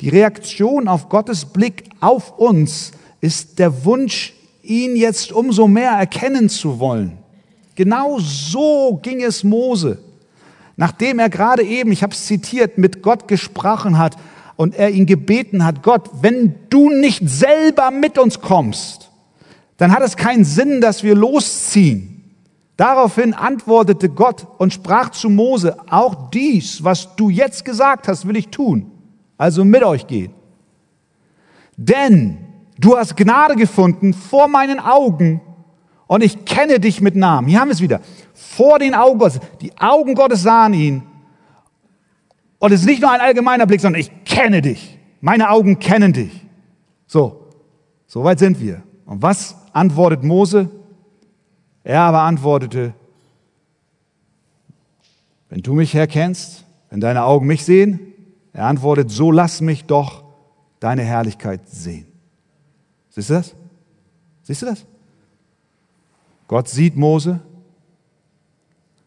Die 0.00 0.08
Reaktion 0.08 0.88
auf 0.88 1.08
Gottes 1.08 1.44
Blick 1.44 1.84
auf 2.00 2.36
uns 2.36 2.90
ist 3.20 3.60
der 3.60 3.84
Wunsch, 3.84 4.34
ihn 4.64 4.96
jetzt 4.96 5.30
umso 5.30 5.68
mehr 5.68 5.92
erkennen 5.92 6.48
zu 6.48 6.80
wollen. 6.80 7.17
Genau 7.78 8.18
so 8.18 8.98
ging 9.00 9.22
es 9.22 9.44
Mose. 9.44 9.98
Nachdem 10.76 11.20
er 11.20 11.28
gerade 11.28 11.62
eben, 11.62 11.92
ich 11.92 12.02
habe 12.02 12.12
es 12.12 12.26
zitiert, 12.26 12.76
mit 12.76 13.02
Gott 13.02 13.28
gesprochen 13.28 13.98
hat 13.98 14.16
und 14.56 14.74
er 14.74 14.90
ihn 14.90 15.06
gebeten 15.06 15.64
hat, 15.64 15.84
Gott, 15.84 16.10
wenn 16.20 16.56
du 16.70 16.90
nicht 16.90 17.30
selber 17.30 17.92
mit 17.92 18.18
uns 18.18 18.40
kommst, 18.40 19.12
dann 19.76 19.92
hat 19.92 20.02
es 20.02 20.16
keinen 20.16 20.44
Sinn, 20.44 20.80
dass 20.80 21.04
wir 21.04 21.14
losziehen. 21.14 22.34
Daraufhin 22.76 23.32
antwortete 23.32 24.08
Gott 24.08 24.44
und 24.58 24.74
sprach 24.74 25.10
zu 25.10 25.30
Mose, 25.30 25.76
auch 25.88 26.30
dies, 26.30 26.82
was 26.82 27.14
du 27.14 27.30
jetzt 27.30 27.64
gesagt 27.64 28.08
hast, 28.08 28.26
will 28.26 28.36
ich 28.36 28.48
tun 28.48 28.90
also 29.38 29.64
mit 29.64 29.84
euch 29.84 30.08
gehen. 30.08 30.32
Denn 31.76 32.38
du 32.76 32.98
hast 32.98 33.16
Gnade 33.16 33.54
gefunden 33.54 34.12
vor 34.12 34.48
meinen 34.48 34.80
Augen 34.80 35.40
und 36.08 36.24
ich 36.24 36.44
kenne 36.46 36.80
dich 36.80 37.00
mit 37.00 37.14
Namen. 37.14 37.46
Hier 37.46 37.60
haben 37.60 37.68
wir 37.68 37.74
es 37.74 37.82
wieder. 37.82 38.00
Vor 38.34 38.78
den 38.78 38.94
Augen 38.94 39.18
Gottes. 39.18 39.40
Die 39.60 39.76
Augen 39.78 40.14
Gottes 40.14 40.42
sahen 40.42 40.72
ihn. 40.74 41.02
Und 42.58 42.72
es 42.72 42.80
ist 42.80 42.86
nicht 42.86 43.02
nur 43.02 43.12
ein 43.12 43.20
allgemeiner 43.20 43.66
Blick, 43.66 43.80
sondern 43.80 44.00
ich 44.00 44.24
kenne 44.24 44.62
dich. 44.62 44.98
Meine 45.20 45.50
Augen 45.50 45.78
kennen 45.78 46.12
dich. 46.12 46.32
So, 47.06 47.50
so 48.06 48.24
weit 48.24 48.38
sind 48.38 48.58
wir. 48.58 48.82
Und 49.04 49.22
was 49.22 49.54
antwortet 49.72 50.24
Mose? 50.24 50.70
Er 51.84 52.00
aber 52.00 52.22
antwortete, 52.22 52.94
wenn 55.50 55.60
du 55.60 55.74
mich 55.74 55.94
herkennst, 55.94 56.64
wenn 56.90 57.00
deine 57.00 57.24
Augen 57.24 57.46
mich 57.46 57.64
sehen, 57.64 58.00
er 58.54 58.64
antwortet, 58.64 59.10
so 59.10 59.30
lass 59.30 59.60
mich 59.60 59.84
doch 59.84 60.24
deine 60.80 61.02
Herrlichkeit 61.02 61.68
sehen. 61.68 62.06
Siehst 63.10 63.28
du 63.28 63.34
das? 63.34 63.54
Siehst 64.42 64.62
du 64.62 64.66
das? 64.66 64.86
Gott 66.48 66.68
sieht 66.68 66.96
Mose, 66.96 67.40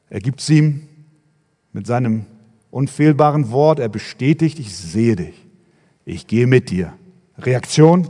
er 0.10 0.19
gibt 0.19 0.39
es 0.39 0.49
ihm 0.49 0.88
mit 1.73 1.88
seinem 1.88 2.25
unfehlbaren 2.69 3.51
Wort, 3.51 3.80
er 3.80 3.89
bestätigt, 3.89 4.60
ich 4.60 4.75
sehe 4.75 5.15
dich, 5.15 5.47
ich 6.06 6.27
gehe 6.27 6.47
mit 6.47 6.69
dir. 6.69 6.93
Reaktion, 7.38 8.08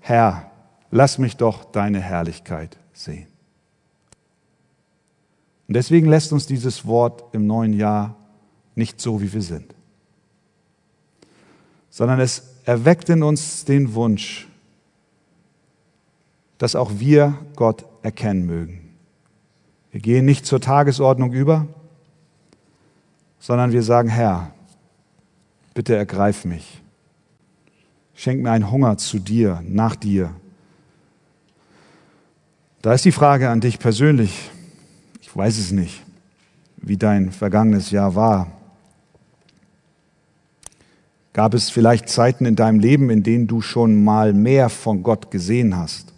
Herr, 0.00 0.50
lass 0.90 1.18
mich 1.18 1.36
doch 1.36 1.64
deine 1.64 2.00
Herrlichkeit 2.00 2.76
sehen. 2.92 3.28
Und 5.68 5.74
deswegen 5.74 6.08
lässt 6.08 6.32
uns 6.32 6.46
dieses 6.46 6.84
Wort 6.84 7.34
im 7.34 7.46
neuen 7.46 7.72
Jahr 7.72 8.16
nicht 8.74 9.00
so, 9.00 9.22
wie 9.22 9.32
wir 9.32 9.42
sind. 9.42 9.74
Sondern 11.88 12.18
es 12.18 12.56
erweckt 12.64 13.08
in 13.10 13.22
uns 13.22 13.64
den 13.64 13.94
Wunsch, 13.94 14.48
dass 16.58 16.74
auch 16.74 16.90
wir 16.98 17.38
Gott 17.54 17.84
erkennen 18.02 18.46
mögen. 18.46 18.90
Wir 19.90 20.00
gehen 20.00 20.24
nicht 20.24 20.46
zur 20.46 20.60
Tagesordnung 20.60 21.32
über, 21.32 21.66
sondern 23.38 23.72
wir 23.72 23.82
sagen, 23.82 24.08
Herr, 24.08 24.52
bitte 25.74 25.96
ergreif 25.96 26.44
mich. 26.44 26.82
Schenk 28.14 28.42
mir 28.42 28.52
einen 28.52 28.70
Hunger 28.70 28.96
zu 28.98 29.18
dir, 29.18 29.62
nach 29.66 29.96
dir. 29.96 30.34
Da 32.82 32.92
ist 32.94 33.04
die 33.04 33.12
Frage 33.12 33.50
an 33.50 33.60
dich 33.60 33.78
persönlich. 33.78 34.50
Ich 35.20 35.34
weiß 35.34 35.58
es 35.58 35.72
nicht, 35.72 36.02
wie 36.76 36.96
dein 36.96 37.30
vergangenes 37.30 37.90
Jahr 37.90 38.14
war. 38.14 38.48
Gab 41.32 41.54
es 41.54 41.70
vielleicht 41.70 42.08
Zeiten 42.08 42.44
in 42.44 42.56
deinem 42.56 42.78
Leben, 42.78 43.08
in 43.08 43.22
denen 43.22 43.46
du 43.46 43.60
schon 43.60 44.04
mal 44.04 44.34
mehr 44.34 44.68
von 44.68 45.02
Gott 45.02 45.30
gesehen 45.30 45.76
hast? 45.76 46.12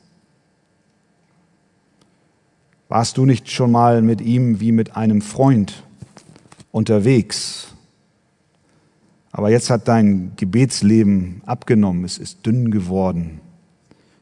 Warst 2.88 3.16
du 3.16 3.24
nicht 3.24 3.50
schon 3.50 3.70
mal 3.70 4.02
mit 4.02 4.20
ihm 4.20 4.60
wie 4.60 4.72
mit 4.72 4.96
einem 4.96 5.22
Freund 5.22 5.82
unterwegs? 6.70 7.68
Aber 9.32 9.50
jetzt 9.50 9.70
hat 9.70 9.88
dein 9.88 10.32
Gebetsleben 10.36 11.42
abgenommen, 11.46 12.04
es 12.04 12.18
ist 12.18 12.46
dünn 12.46 12.70
geworden. 12.70 13.40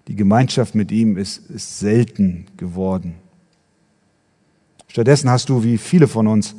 Die 0.09 0.17
Gemeinschaft 0.17 0.75
mit 0.75 0.91
ihm 0.91 1.17
ist, 1.17 1.51
ist 1.51 1.79
selten 1.79 2.47
geworden. 2.57 3.15
Stattdessen 4.89 5.31
hast 5.31 5.49
du, 5.49 5.65
wie 5.65 5.79
viele 5.79 6.09
von 6.09 6.27
uns, 6.27 6.55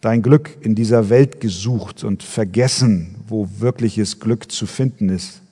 dein 0.00 0.22
Glück 0.22 0.56
in 0.60 0.74
dieser 0.74 1.10
Welt 1.10 1.40
gesucht 1.40 2.04
und 2.04 2.22
vergessen, 2.22 3.16
wo 3.26 3.48
wirkliches 3.58 4.18
Glück 4.20 4.50
zu 4.50 4.66
finden 4.66 5.08
ist. 5.08 5.42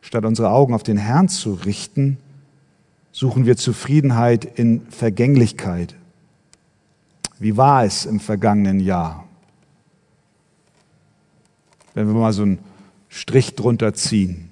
Statt 0.00 0.24
unsere 0.24 0.50
Augen 0.50 0.74
auf 0.74 0.82
den 0.82 0.98
Herrn 0.98 1.28
zu 1.28 1.54
richten, 1.54 2.18
suchen 3.18 3.46
wir 3.46 3.56
Zufriedenheit 3.56 4.44
in 4.44 4.86
Vergänglichkeit. 4.90 5.96
Wie 7.40 7.56
war 7.56 7.82
es 7.82 8.06
im 8.06 8.20
vergangenen 8.20 8.78
Jahr? 8.78 9.24
Wenn 11.94 12.06
wir 12.06 12.14
mal 12.14 12.32
so 12.32 12.42
einen 12.42 12.60
Strich 13.08 13.56
drunter 13.56 13.92
ziehen. 13.92 14.50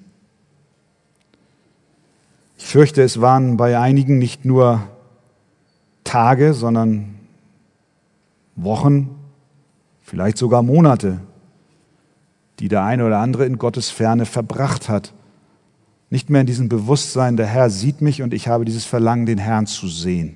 Ich 2.57 2.65
fürchte, 2.65 3.03
es 3.03 3.21
waren 3.21 3.55
bei 3.55 3.79
einigen 3.79 4.17
nicht 4.17 4.43
nur 4.43 4.83
Tage, 6.03 6.53
sondern 6.53 7.15
Wochen, 8.57 9.15
vielleicht 10.01 10.37
sogar 10.37 10.61
Monate, 10.61 11.21
die 12.59 12.67
der 12.67 12.83
eine 12.83 13.05
oder 13.05 13.19
andere 13.19 13.45
in 13.45 13.59
Gottes 13.59 13.89
Ferne 13.91 14.25
verbracht 14.25 14.89
hat. 14.89 15.13
Nicht 16.09 16.29
mehr 16.29 16.41
in 16.41 16.47
diesem 16.47 16.69
Bewusstsein, 16.69 17.35
der 17.35 17.47
Herr 17.47 17.69
sieht 17.69 18.01
mich 18.01 18.21
und 18.21 18.33
ich 18.33 18.47
habe 18.47 18.65
dieses 18.65 18.85
Verlangen, 18.85 19.25
den 19.25 19.37
Herrn 19.37 19.67
zu 19.67 19.87
sehen. 19.87 20.35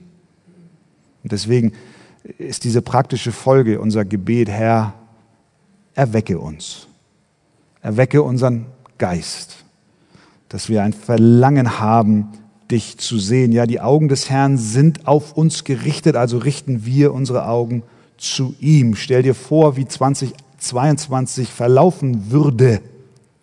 Und 1.23 1.31
deswegen 1.31 1.73
ist 2.37 2.63
diese 2.63 2.81
praktische 2.81 3.31
Folge 3.31 3.79
unser 3.79 4.05
Gebet, 4.05 4.49
Herr, 4.49 4.93
erwecke 5.93 6.39
uns. 6.39 6.87
Erwecke 7.81 8.21
unseren 8.21 8.65
Geist, 8.97 9.63
dass 10.49 10.69
wir 10.69 10.83
ein 10.83 10.93
Verlangen 10.93 11.79
haben, 11.79 12.27
dich 12.69 12.97
zu 12.97 13.17
sehen. 13.17 13.51
Ja, 13.51 13.65
die 13.65 13.81
Augen 13.81 14.07
des 14.07 14.29
Herrn 14.29 14.57
sind 14.57 15.07
auf 15.07 15.33
uns 15.33 15.63
gerichtet, 15.63 16.15
also 16.15 16.37
richten 16.37 16.85
wir 16.85 17.13
unsere 17.13 17.47
Augen 17.47 17.83
zu 18.17 18.55
ihm. 18.59 18.95
Stell 18.95 19.23
dir 19.23 19.35
vor, 19.35 19.77
wie 19.77 19.87
2022 19.87 21.49
verlaufen 21.49 22.31
würde, 22.31 22.81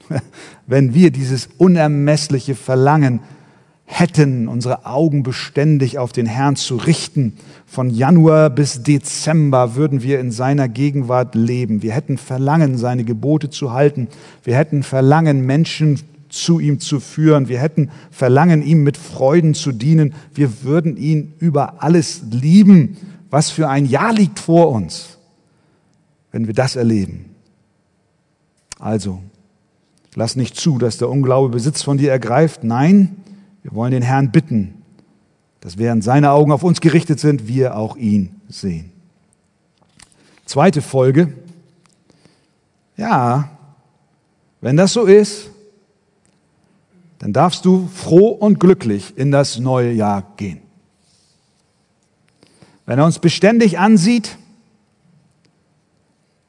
wenn 0.67 0.95
wir 0.95 1.11
dieses 1.11 1.49
unermessliche 1.59 2.55
Verlangen 2.55 3.21
hätten, 3.91 4.49
unsere 4.49 4.85
Augen 4.85 5.23
beständig 5.23 5.99
auf 5.99 6.13
den 6.13 6.27
Herrn 6.27 6.57
zu 6.57 6.77
richten. 6.77 7.33
Von 7.67 7.89
Januar 7.89 8.51
bis 8.51 8.83
Dezember 8.83 9.77
würden 9.77 10.03
wir 10.03 10.21
in 10.21 10.31
seiner 10.31 10.69
Gegenwart 10.69 11.35
leben. 11.35 11.83
Wir 11.83 11.93
hätten 11.93 12.19
Verlangen, 12.19 12.77
seine 12.77 13.05
Gebote 13.05 13.49
zu 13.49 13.73
halten. 13.73 14.09
Wir 14.45 14.57
hätten 14.57 14.83
Verlangen, 14.83 15.41
Menschen 15.47 16.01
zu 16.29 16.61
ihm 16.61 16.81
zu 16.81 17.01
führen. 17.01 17.49
Wir 17.49 17.61
hätten 17.61 17.91
Verlangen, 18.11 18.63
ihm 18.63 18.85
mit 18.85 18.99
Freuden 18.99 19.55
zu 19.55 19.73
dienen. 19.73 20.15
Wir 20.35 20.63
würden 20.63 20.99
ihn 20.99 21.33
über 21.39 21.83
alles 21.83 22.23
lieben. 22.31 22.99
Was 23.31 23.51
für 23.51 23.69
ein 23.69 23.87
Jahr 23.87 24.13
liegt 24.13 24.39
vor 24.39 24.71
uns, 24.71 25.19
wenn 26.31 26.47
wir 26.47 26.55
das 26.55 26.77
erleben. 26.77 27.27
Also, 28.79 29.21
lass 30.19 30.35
nicht 30.35 30.57
zu, 30.57 30.79
dass 30.79 30.99
der 30.99 31.09
Unglaube 31.09 31.51
Besitz 31.51 31.83
von 31.83 31.97
dir 31.97 32.11
ergreift. 32.11 32.65
Nein, 32.65 33.23
wir 33.63 33.73
wollen 33.73 33.93
den 33.93 34.03
Herrn 34.03 34.33
bitten, 34.33 34.83
dass 35.61 35.79
während 35.79 36.03
seine 36.03 36.33
Augen 36.33 36.51
auf 36.51 36.65
uns 36.65 36.81
gerichtet 36.81 37.21
sind, 37.21 37.47
wir 37.47 37.77
auch 37.77 37.97
ihn 37.97 38.41
sehen. 38.49 38.91
Zweite 40.45 40.83
Folge. 40.83 41.33
Ja, 42.97 43.49
wenn 44.61 44.77
das 44.77 44.93
so 44.93 45.05
ist, 45.05 45.51
dann 47.21 47.33
darfst 47.33 47.65
du 47.65 47.87
froh 47.87 48.31
und 48.31 48.59
glücklich 48.59 49.17
in 49.17 49.31
das 49.31 49.61
neue 49.61 49.93
Jahr 49.93 50.33
gehen. 50.37 50.63
Wenn 52.87 52.99
er 52.99 53.05
uns 53.05 53.21
beständig 53.21 53.79
ansieht, 53.79 54.37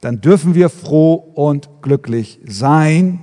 dann 0.01 0.21
dürfen 0.21 0.55
wir 0.55 0.69
froh 0.69 1.13
und 1.13 1.69
glücklich 1.83 2.39
sein, 2.47 3.21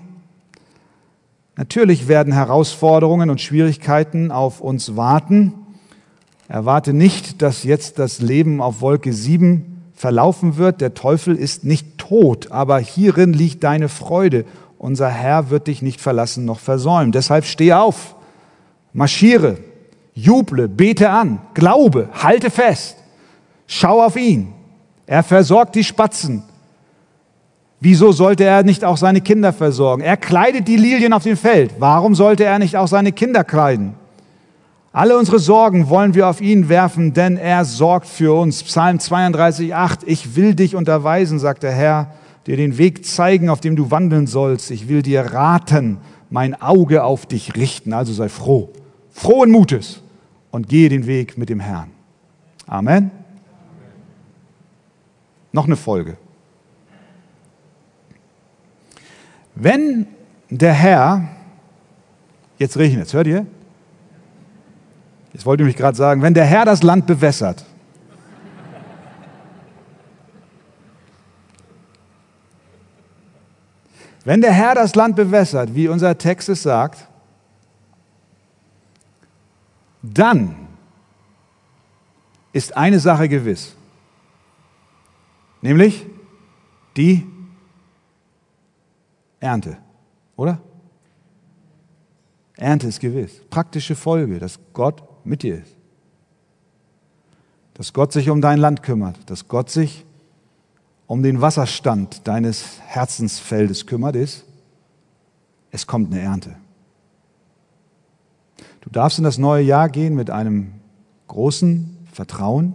Natürlich 1.57 2.07
werden 2.07 2.35
Herausforderungen 2.35 3.31
und 3.31 3.40
Schwierigkeiten 3.40 4.31
auf 4.31 4.61
uns 4.61 4.95
warten. 4.95 5.55
Erwarte 6.49 6.92
nicht, 6.92 7.40
dass 7.40 7.64
jetzt 7.64 7.99
das 7.99 8.21
Leben 8.21 8.61
auf 8.61 8.83
Wolke 8.83 9.12
7 9.12 9.83
verlaufen 9.95 10.59
wird. 10.59 10.83
Der 10.83 10.92
Teufel 10.92 11.35
ist 11.35 11.64
nicht 11.64 11.97
tot, 11.97 12.53
aber 12.53 12.79
hierin 12.79 13.33
liegt 13.33 13.64
deine 13.64 13.88
Freude. 13.88 14.45
Unser 14.79 15.09
Herr 15.09 15.49
wird 15.49 15.69
dich 15.69 15.81
nicht 15.81 16.03
verlassen 16.03 16.45
noch 16.45 16.61
versäumen. 16.61 17.11
Deshalb 17.11 17.47
steh 17.47 17.73
auf, 17.73 18.14
marschiere, 18.92 19.57
juble, 20.12 20.69
bete 20.69 21.09
an, 21.09 21.40
glaube, 21.55 22.11
halte 22.23 22.51
fest, 22.51 22.97
schau 23.66 24.03
auf 24.03 24.16
ihn. 24.16 24.53
Er 25.07 25.23
versorgt 25.23 25.75
die 25.75 25.85
Spatzen, 25.85 26.42
Wieso 27.80 28.12
sollte 28.12 28.44
er 28.44 28.62
nicht 28.62 28.84
auch 28.84 28.96
seine 28.96 29.20
Kinder 29.20 29.52
versorgen? 29.52 30.02
Er 30.02 30.16
kleidet 30.16 30.66
die 30.66 30.76
Lilien 30.76 31.12
auf 31.12 31.24
dem 31.24 31.36
Feld. 31.36 31.74
Warum 31.78 32.14
sollte 32.14 32.44
er 32.44 32.58
nicht 32.58 32.76
auch 32.76 32.88
seine 32.88 33.12
Kinder 33.12 33.44
kleiden? 33.44 33.94
Alle 34.92 35.18
unsere 35.18 35.38
Sorgen 35.38 35.90
wollen 35.90 36.14
wir 36.14 36.26
auf 36.26 36.40
ihn 36.40 36.70
werfen, 36.70 37.12
denn 37.12 37.36
er 37.36 37.66
sorgt 37.66 38.06
für 38.06 38.34
uns. 38.34 38.62
Psalm 38.62 38.98
32, 38.98 39.74
8. 39.74 40.00
Ich 40.06 40.36
will 40.36 40.54
dich 40.54 40.74
unterweisen, 40.74 41.38
sagt 41.38 41.64
der 41.64 41.72
Herr, 41.72 42.14
dir 42.46 42.56
den 42.56 42.78
Weg 42.78 43.04
zeigen, 43.04 43.50
auf 43.50 43.60
dem 43.60 43.76
du 43.76 43.90
wandeln 43.90 44.26
sollst. 44.26 44.70
Ich 44.70 44.88
will 44.88 45.02
dir 45.02 45.20
raten, 45.20 45.98
mein 46.30 46.60
Auge 46.62 47.04
auf 47.04 47.26
dich 47.26 47.56
richten. 47.56 47.92
Also 47.92 48.14
sei 48.14 48.30
froh, 48.30 48.70
frohen 49.10 49.50
Mutes 49.50 50.00
und 50.50 50.70
gehe 50.70 50.88
den 50.88 51.06
Weg 51.06 51.36
mit 51.36 51.50
dem 51.50 51.60
Herrn. 51.60 51.90
Amen. 52.66 53.10
Noch 55.52 55.66
eine 55.66 55.76
Folge. 55.76 56.16
Wenn 59.59 60.07
der 60.51 60.75
Herr, 60.75 61.29
jetzt 62.59 62.77
regnet 62.77 63.07
es, 63.07 63.14
hört 63.14 63.27
ihr? 63.27 63.47
Jetzt 65.33 65.47
wollte 65.47 65.62
ich 65.62 65.66
mich 65.66 65.77
gerade 65.77 65.97
sagen, 65.97 66.21
wenn 66.21 66.35
der 66.35 66.45
Herr 66.45 66.66
das 66.66 66.83
Land 66.83 67.07
bewässert, 67.07 67.64
wenn 74.25 74.42
der 74.42 74.53
Herr 74.53 74.75
das 74.75 74.95
Land 74.95 75.16
bewässert, 75.16 75.75
wie 75.75 75.88
unser 75.88 76.19
Text 76.19 76.51
es 76.51 76.62
sagt, 76.62 77.09
dann 80.03 80.55
ist 82.53 82.77
eine 82.77 83.01
Sache 83.01 83.31
gewiss, 83.31 83.75
nämlich 85.62 86.05
die 86.99 87.27
Ernte, 89.40 89.79
oder? 90.37 90.61
Ernte 92.57 92.87
ist 92.87 93.01
gewiss. 93.01 93.42
Praktische 93.51 93.94
Folge, 93.94 94.38
dass 94.38 94.59
Gott 94.72 95.03
mit 95.25 95.42
dir 95.42 95.59
ist. 95.59 95.77
Dass 97.75 97.92
Gott 97.92 98.12
sich 98.12 98.31
um 98.31 98.40
dein 98.40 98.59
Land 98.59 98.83
kümmert, 98.83 99.18
dass 99.27 99.49
Gott 99.49 99.68
sich 99.68 100.07
um 101.07 101.22
den 101.22 101.40
Wasserstand 101.40 102.27
deines 102.27 102.81
Herzensfeldes 102.81 103.87
kümmert, 103.87 104.16
ist, 104.16 104.44
es 105.70 105.87
kommt 105.87 106.12
eine 106.12 106.22
Ernte. 106.22 106.57
Du 108.81 108.90
darfst 108.90 109.18
in 109.18 109.25
das 109.25 109.37
neue 109.37 109.62
Jahr 109.62 109.88
gehen 109.88 110.14
mit 110.14 110.31
einem 110.31 110.72
großen 111.29 111.99
Vertrauen, 112.12 112.75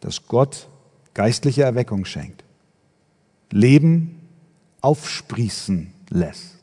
dass 0.00 0.26
Gott 0.26 0.68
geistliche 1.14 1.62
Erweckung 1.62 2.04
schenkt. 2.04 2.44
Leben 3.50 4.21
aufsprießen 4.82 5.92
lässt. 6.10 6.58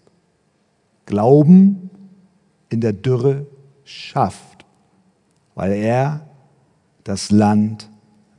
Glauben 1.05 1.89
in 2.69 2.81
der 2.81 2.93
Dürre 2.93 3.47
schafft, 3.83 4.65
weil 5.55 5.73
er 5.73 6.21
das 7.03 7.31
Land 7.31 7.89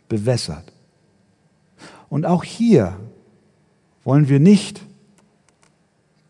bewässert. 0.08 0.72
Und 2.08 2.26
auch 2.26 2.44
hier 2.44 2.96
wollen 4.04 4.28
wir 4.28 4.40
nicht 4.40 4.82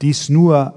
dies 0.00 0.28
nur 0.28 0.74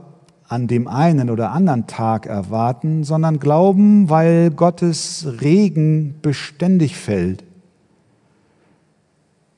an 0.48 0.68
dem 0.68 0.88
einen 0.88 1.30
oder 1.30 1.52
anderen 1.52 1.88
Tag 1.88 2.26
erwarten, 2.26 3.04
sondern 3.04 3.40
glauben, 3.40 4.10
weil 4.10 4.52
Gottes 4.52 5.26
Regen 5.42 6.16
beständig 6.22 6.96
fällt, 6.98 7.44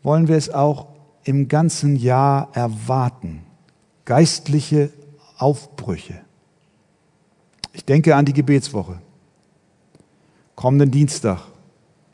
wollen 0.03 0.27
wir 0.27 0.37
es 0.37 0.49
auch 0.49 0.94
im 1.25 1.47
ganzen 1.47 1.95
Jahr 1.97 2.49
erwarten. 2.53 3.41
Geistliche 4.05 4.91
Aufbrüche. 5.37 6.21
Ich 7.73 7.83
denke 7.83 8.15
an 8.15 8.25
die 8.25 8.33
Gebetswoche. 8.33 9.01
Kommenden 10.55 10.91
Dienstag, 10.91 11.41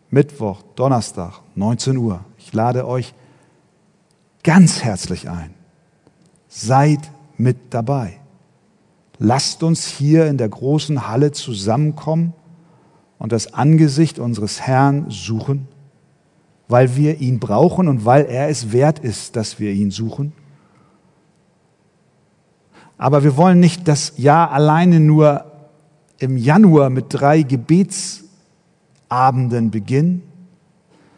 Mittwoch, 0.10 0.64
Donnerstag, 0.76 1.42
19 1.56 1.98
Uhr. 1.98 2.26
Ich 2.40 2.52
lade 2.54 2.88
euch 2.88 3.14
ganz 4.44 4.82
herzlich 4.82 5.30
ein. 5.30 5.54
Seid 6.48 7.12
mit 7.38 7.58
dabei. 7.70 8.18
Lasst 9.20 9.62
uns 9.62 9.86
hier 9.86 10.26
in 10.26 10.38
der 10.38 10.50
großen 10.50 11.08
Halle 11.08 11.32
zusammenkommen 11.32 12.34
und 13.20 13.32
das 13.32 13.54
Angesicht 13.54 14.18
unseres 14.18 14.62
Herrn 14.62 15.12
suchen 15.12 15.68
weil 16.72 16.96
wir 16.96 17.20
ihn 17.20 17.40
brauchen 17.40 17.88
und 17.88 18.06
weil 18.06 18.26
er 18.26 18.50
es 18.50 18.72
wert 18.72 19.00
ist, 19.00 19.36
dass 19.36 19.60
wir 19.60 19.72
ihn 19.72 19.92
suchen. 19.92 20.34
Aber 22.98 23.24
wir 23.24 23.38
wollen 23.38 23.60
nicht 23.60 23.88
das 23.88 24.14
Jahr 24.18 24.52
alleine 24.52 25.00
nur 25.00 25.46
im 26.20 26.38
Januar 26.38 26.90
mit 26.90 27.06
drei 27.10 27.42
Gebetsabenden 27.42 29.72
beginnen, 29.72 30.24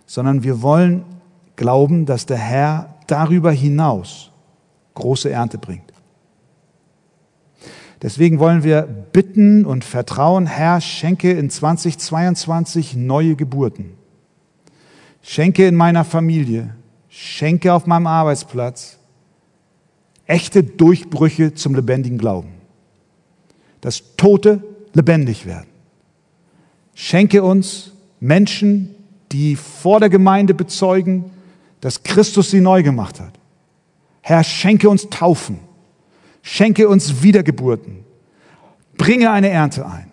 sondern 0.06 0.44
wir 0.44 0.62
wollen 0.62 1.04
glauben, 1.56 2.06
dass 2.06 2.26
der 2.26 2.38
Herr 2.38 2.96
darüber 3.08 3.52
hinaus 3.52 4.32
große 4.94 5.30
Ernte 5.30 5.58
bringt. 5.58 5.92
Deswegen 8.02 8.40
wollen 8.40 8.64
wir 8.64 8.82
bitten 8.82 9.66
und 9.66 9.86
vertrauen, 9.86 10.46
Herr, 10.46 10.82
schenke 10.82 11.32
in 11.32 11.50
2022 11.50 12.96
neue 12.96 13.36
Geburten. 13.36 14.03
Schenke 15.24 15.66
in 15.66 15.76
meiner 15.76 16.04
Familie, 16.04 16.76
schenke 17.10 17.74
auf 17.74 17.88
meinem 17.88 18.08
Arbeitsplatz 18.08 19.00
echte 20.28 20.64
Durchbrüche 20.64 21.54
zum 21.54 21.74
lebendigen 21.74 22.18
Glauben. 22.18 22.52
Dass 23.82 24.16
Tote 24.18 24.64
lebendig 24.94 25.46
werden. 25.46 25.68
Schenke 26.94 27.42
uns 27.42 27.92
Menschen, 28.20 28.96
die 29.32 29.56
vor 29.56 30.00
der 30.00 30.10
Gemeinde 30.10 30.54
bezeugen, 30.54 31.32
dass 31.82 32.04
Christus 32.04 32.52
sie 32.52 32.62
neu 32.62 32.84
gemacht 32.84 33.20
hat. 33.20 33.34
Herr, 34.22 34.44
schenke 34.44 34.90
uns 34.90 35.10
Taufen. 35.10 35.60
Schenke 36.42 36.88
uns 36.88 37.24
Wiedergeburten. 37.24 38.06
Bringe 38.98 39.32
eine 39.32 39.50
Ernte 39.50 39.86
ein. 39.86 40.13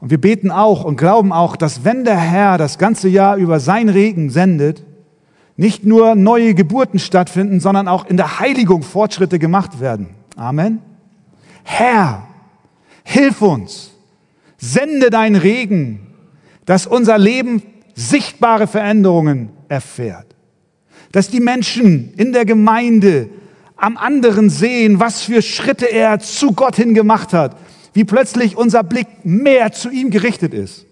Und 0.00 0.10
wir 0.10 0.20
beten 0.20 0.50
auch 0.50 0.84
und 0.84 0.96
glauben 0.96 1.32
auch, 1.32 1.56
dass 1.56 1.84
wenn 1.84 2.04
der 2.04 2.16
Herr 2.16 2.56
das 2.58 2.78
ganze 2.78 3.08
Jahr 3.08 3.36
über 3.36 3.60
sein 3.60 3.88
Regen 3.88 4.30
sendet, 4.30 4.82
nicht 5.56 5.84
nur 5.84 6.14
neue 6.14 6.54
Geburten 6.54 6.98
stattfinden, 6.98 7.60
sondern 7.60 7.86
auch 7.86 8.06
in 8.06 8.16
der 8.16 8.40
Heiligung 8.40 8.82
Fortschritte 8.82 9.38
gemacht 9.38 9.78
werden. 9.78 10.14
Amen. 10.36 10.80
Herr, 11.64 12.22
hilf 13.04 13.42
uns, 13.42 13.90
sende 14.56 15.10
dein 15.10 15.36
Regen, 15.36 16.06
dass 16.64 16.86
unser 16.86 17.18
Leben 17.18 17.62
sichtbare 17.94 18.66
Veränderungen 18.66 19.50
erfährt. 19.68 20.34
Dass 21.12 21.28
die 21.28 21.40
Menschen 21.40 22.14
in 22.14 22.32
der 22.32 22.46
Gemeinde 22.46 23.28
am 23.76 23.98
anderen 23.98 24.48
sehen, 24.48 24.98
was 24.98 25.22
für 25.22 25.42
Schritte 25.42 25.86
er 25.86 26.20
zu 26.20 26.52
Gott 26.52 26.76
hin 26.76 26.94
gemacht 26.94 27.32
hat, 27.34 27.56
wie 27.92 28.04
plötzlich 28.04 28.56
unser 28.56 28.82
Blick 28.82 29.08
mehr 29.24 29.72
zu 29.72 29.90
ihm 29.90 30.10
gerichtet 30.10 30.54
ist. 30.54 30.86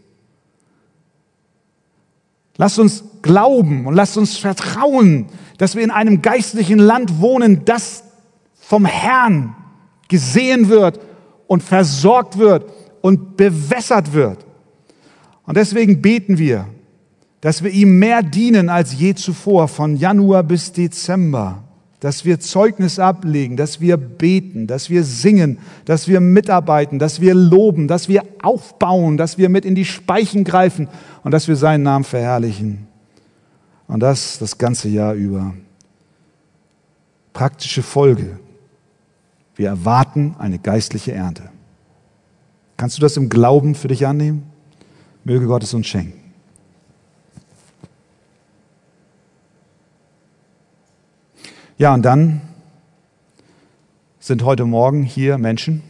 Lasst 2.56 2.78
uns 2.78 3.04
glauben 3.22 3.86
und 3.86 3.94
lasst 3.94 4.16
uns 4.16 4.36
vertrauen, 4.36 5.26
dass 5.58 5.76
wir 5.76 5.84
in 5.84 5.92
einem 5.92 6.22
geistlichen 6.22 6.78
Land 6.78 7.20
wohnen, 7.20 7.64
das 7.64 8.02
vom 8.54 8.84
Herrn 8.84 9.54
gesehen 10.08 10.68
wird 10.68 10.98
und 11.46 11.62
versorgt 11.62 12.36
wird 12.36 12.70
und 13.00 13.36
bewässert 13.36 14.12
wird. 14.12 14.44
Und 15.46 15.56
deswegen 15.56 16.02
beten 16.02 16.38
wir, 16.38 16.66
dass 17.40 17.62
wir 17.62 17.70
ihm 17.70 17.98
mehr 17.98 18.22
dienen 18.22 18.68
als 18.68 18.98
je 18.98 19.14
zuvor, 19.14 19.68
von 19.68 19.96
Januar 19.96 20.42
bis 20.42 20.72
Dezember, 20.72 21.62
dass 22.00 22.24
wir 22.24 22.38
Zeugnis 22.38 22.98
ablegen, 22.98 23.56
dass 23.56 23.80
wir 23.80 23.96
beten, 23.96 24.66
dass 24.66 24.88
wir 24.88 25.02
singen, 25.02 25.58
dass 25.84 26.06
wir 26.06 26.20
mitarbeiten, 26.20 26.98
dass 26.98 27.20
wir 27.20 27.34
loben, 27.34 27.88
dass 27.88 28.08
wir 28.08 28.22
aufbauen, 28.40 29.16
dass 29.16 29.36
wir 29.36 29.48
mit 29.48 29.64
in 29.64 29.74
die 29.74 29.84
Speichen 29.84 30.44
greifen 30.44 30.88
und 31.24 31.32
dass 31.32 31.48
wir 31.48 31.56
seinen 31.56 31.82
Namen 31.82 32.04
verherrlichen. 32.04 32.86
Und 33.88 34.00
das 34.00 34.38
das 34.38 34.58
ganze 34.58 34.88
Jahr 34.88 35.14
über. 35.14 35.54
Praktische 37.32 37.82
Folge. 37.82 38.38
Wir 39.56 39.68
erwarten 39.68 40.36
eine 40.38 40.58
geistliche 40.58 41.12
Ernte. 41.12 41.50
Kannst 42.76 42.96
du 42.96 43.00
das 43.00 43.16
im 43.16 43.28
Glauben 43.28 43.74
für 43.74 43.88
dich 43.88 44.06
annehmen? 44.06 44.44
Möge 45.24 45.46
Gott 45.46 45.64
es 45.64 45.74
uns 45.74 45.88
schenken. 45.88 46.27
Ja, 51.78 51.94
und 51.94 52.02
dann 52.02 52.40
sind 54.18 54.42
heute 54.42 54.64
Morgen 54.64 55.04
hier 55.04 55.38
Menschen, 55.38 55.84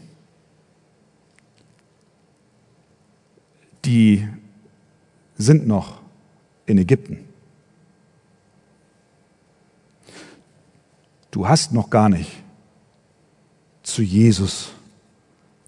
die 3.87 4.29
sind 5.39 5.67
noch 5.67 6.03
in 6.67 6.77
Ägypten. 6.77 7.27
Du 11.31 11.49
hast 11.49 11.73
noch 11.73 11.89
gar 11.89 12.11
nicht 12.11 12.33
zu 13.83 14.03
Jesus 14.03 14.73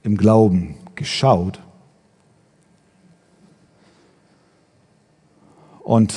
im 0.03 0.19
Glauben 0.19 0.75
geschaut 0.97 1.63
und 5.83 6.15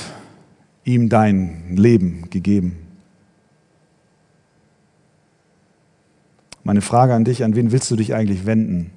ihm 0.84 1.08
dein 1.08 1.78
Leben 1.78 2.30
gegeben. 2.30 2.82
Meine 6.66 6.82
Frage 6.82 7.14
an 7.14 7.26
dich, 7.26 7.43
an 7.43 7.55
wen 7.55 7.72
willst 7.74 7.91
du 7.91 7.97
dich 7.97 8.14
eigentlich 8.14 8.45
wenden? 8.45 8.91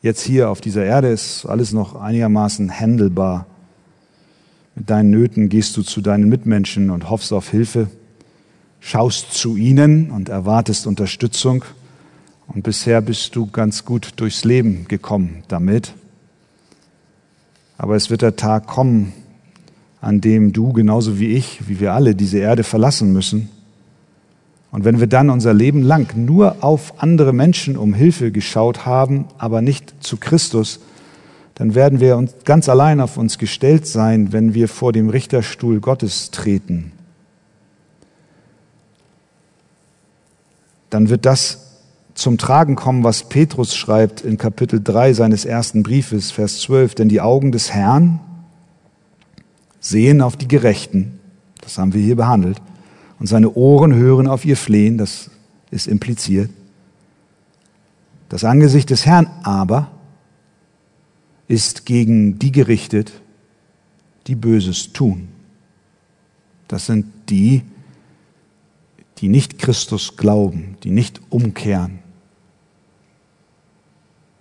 Jetzt 0.00 0.22
hier 0.22 0.48
auf 0.48 0.60
dieser 0.62 0.84
Erde 0.84 1.08
ist 1.08 1.44
alles 1.44 1.72
noch 1.72 1.94
einigermaßen 1.94 2.80
handelbar. 2.80 3.46
Mit 4.74 4.88
deinen 4.88 5.10
Nöten 5.10 5.50
gehst 5.50 5.76
du 5.76 5.82
zu 5.82 6.00
deinen 6.00 6.30
Mitmenschen 6.30 6.88
und 6.90 7.10
hoffst 7.10 7.32
auf 7.34 7.50
Hilfe, 7.50 7.88
schaust 8.80 9.34
zu 9.34 9.56
ihnen 9.56 10.10
und 10.10 10.30
erwartest 10.30 10.86
Unterstützung. 10.86 11.62
Und 12.46 12.62
bisher 12.62 13.02
bist 13.02 13.36
du 13.36 13.46
ganz 13.46 13.84
gut 13.84 14.14
durchs 14.16 14.44
Leben 14.44 14.88
gekommen 14.88 15.44
damit. 15.48 15.92
Aber 17.76 17.96
es 17.96 18.08
wird 18.08 18.22
der 18.22 18.36
Tag 18.36 18.66
kommen, 18.66 19.12
an 20.00 20.22
dem 20.22 20.52
du 20.54 20.72
genauso 20.72 21.18
wie 21.18 21.34
ich, 21.34 21.68
wie 21.68 21.80
wir 21.80 21.92
alle, 21.92 22.14
diese 22.14 22.38
Erde 22.38 22.64
verlassen 22.64 23.12
müssen. 23.12 23.50
Und 24.72 24.84
wenn 24.84 25.00
wir 25.00 25.06
dann 25.06 25.28
unser 25.28 25.52
Leben 25.52 25.82
lang 25.82 26.16
nur 26.16 26.64
auf 26.64 26.94
andere 27.02 27.34
Menschen 27.34 27.76
um 27.76 27.92
Hilfe 27.92 28.32
geschaut 28.32 28.86
haben, 28.86 29.26
aber 29.36 29.60
nicht 29.60 30.02
zu 30.02 30.16
Christus, 30.16 30.80
dann 31.54 31.74
werden 31.74 32.00
wir 32.00 32.16
uns 32.16 32.32
ganz 32.46 32.70
allein 32.70 33.00
auf 33.00 33.18
uns 33.18 33.36
gestellt 33.36 33.86
sein, 33.86 34.32
wenn 34.32 34.54
wir 34.54 34.68
vor 34.68 34.92
dem 34.92 35.10
Richterstuhl 35.10 35.80
Gottes 35.80 36.30
treten. 36.30 36.92
Dann 40.88 41.10
wird 41.10 41.26
das 41.26 41.80
zum 42.14 42.38
Tragen 42.38 42.74
kommen, 42.74 43.04
was 43.04 43.28
Petrus 43.28 43.76
schreibt 43.76 44.22
in 44.22 44.38
Kapitel 44.38 44.82
3 44.82 45.12
seines 45.12 45.44
ersten 45.44 45.82
Briefes, 45.82 46.30
Vers 46.30 46.60
12. 46.60 46.94
Denn 46.94 47.10
die 47.10 47.20
Augen 47.20 47.52
des 47.52 47.72
Herrn 47.72 48.20
sehen 49.80 50.22
auf 50.22 50.36
die 50.36 50.48
Gerechten, 50.48 51.18
das 51.60 51.76
haben 51.76 51.92
wir 51.92 52.02
hier 52.02 52.16
behandelt, 52.16 52.60
und 53.22 53.28
seine 53.28 53.54
Ohren 53.54 53.94
hören 53.94 54.26
auf 54.26 54.44
ihr 54.44 54.56
Flehen, 54.56 54.98
das 54.98 55.30
ist 55.70 55.86
impliziert. 55.86 56.50
Das 58.28 58.42
Angesicht 58.42 58.90
des 58.90 59.06
Herrn 59.06 59.30
aber 59.44 59.92
ist 61.46 61.86
gegen 61.86 62.40
die 62.40 62.50
gerichtet, 62.50 63.12
die 64.26 64.34
Böses 64.34 64.92
tun. 64.92 65.28
Das 66.66 66.86
sind 66.86 67.06
die, 67.28 67.62
die 69.18 69.28
nicht 69.28 69.56
Christus 69.56 70.16
glauben, 70.16 70.76
die 70.82 70.90
nicht 70.90 71.20
umkehren. 71.30 72.00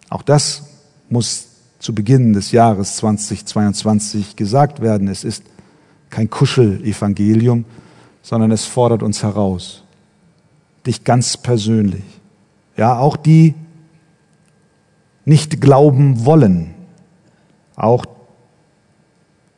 Auch 0.09 0.23
das 0.23 0.63
muss 1.07 1.49
zu 1.77 1.93
Beginn 1.93 2.33
des 2.33 2.51
Jahres 2.51 2.95
2022 2.95 4.35
gesagt 4.35 4.81
werden. 4.81 5.07
Es 5.07 5.23
ist 5.23 5.43
kein 6.09 6.31
Kuschelevangelium, 6.31 7.65
sondern 8.21 8.51
es 8.51 8.65
fordert 8.65 9.03
uns 9.03 9.23
heraus. 9.23 9.83
Dich 10.85 11.03
ganz 11.03 11.37
persönlich. 11.37 12.03
Ja, 12.77 12.97
auch 12.97 13.17
die 13.17 13.53
nicht 15.25 15.61
glauben 15.61 16.25
wollen, 16.25 16.73
auch 17.75 18.05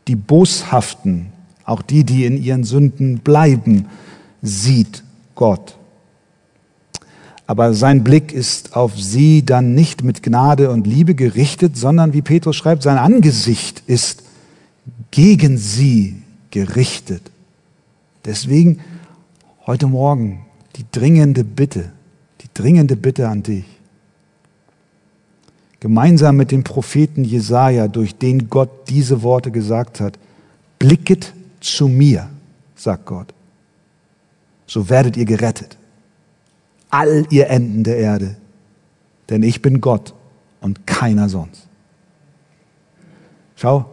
die 0.07 0.15
Boshaften, 0.15 1.27
auch 1.65 1.81
die, 1.81 2.03
die 2.03 2.25
in 2.25 2.41
ihren 2.41 2.63
Sünden 2.63 3.19
bleiben, 3.19 3.87
sieht 4.41 5.03
Gott. 5.35 5.77
Aber 7.45 7.73
sein 7.73 8.03
Blick 8.03 8.31
ist 8.31 8.75
auf 8.75 8.99
sie 8.99 9.45
dann 9.45 9.73
nicht 9.73 10.03
mit 10.03 10.23
Gnade 10.23 10.69
und 10.69 10.87
Liebe 10.87 11.15
gerichtet, 11.15 11.77
sondern 11.77 12.13
wie 12.13 12.21
Petrus 12.21 12.55
schreibt, 12.55 12.83
sein 12.83 12.97
Angesicht 12.97 13.83
ist 13.85 14.23
gegen 15.11 15.57
sie 15.57 16.21
gerichtet. 16.51 17.32
Deswegen 18.25 18.79
heute 19.65 19.87
Morgen 19.87 20.45
die 20.75 20.85
dringende 20.91 21.43
Bitte, 21.43 21.91
die 22.41 22.47
dringende 22.53 22.95
Bitte 22.95 23.27
an 23.27 23.43
dich. 23.43 23.65
Gemeinsam 25.79 26.37
mit 26.37 26.51
dem 26.51 26.63
Propheten 26.63 27.25
Jesaja, 27.25 27.89
durch 27.89 28.15
den 28.15 28.49
Gott 28.49 28.69
diese 28.87 29.21
Worte 29.21 29.51
gesagt 29.51 29.99
hat, 29.99 30.17
blicket 30.79 31.33
zu 31.59 31.89
mir, 31.89 32.29
sagt 32.75 33.05
Gott. 33.05 33.33
So 34.65 34.89
werdet 34.89 35.17
ihr 35.17 35.25
gerettet. 35.25 35.77
All 36.89 37.25
ihr 37.29 37.49
Enden 37.49 37.83
der 37.83 37.97
Erde. 37.97 38.37
Denn 39.29 39.43
ich 39.43 39.61
bin 39.61 39.81
Gott 39.81 40.13
und 40.61 40.87
keiner 40.87 41.27
sonst. 41.27 41.67
Schau, 43.55 43.85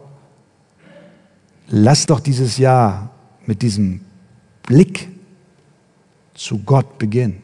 lass 1.67 2.05
doch 2.05 2.19
dieses 2.19 2.57
Jahr 2.57 3.09
mit 3.45 3.61
diesem 3.61 4.01
Blick 4.71 5.09
zu 6.33 6.59
Gott 6.59 6.97
beginnen. 6.97 7.43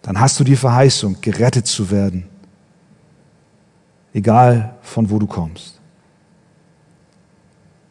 dann 0.00 0.18
hast 0.18 0.40
du 0.40 0.44
die 0.44 0.56
Verheißung, 0.56 1.20
gerettet 1.20 1.66
zu 1.66 1.90
werden, 1.90 2.24
egal 4.14 4.74
von 4.80 5.10
wo 5.10 5.18
du 5.18 5.26
kommst. 5.26 5.78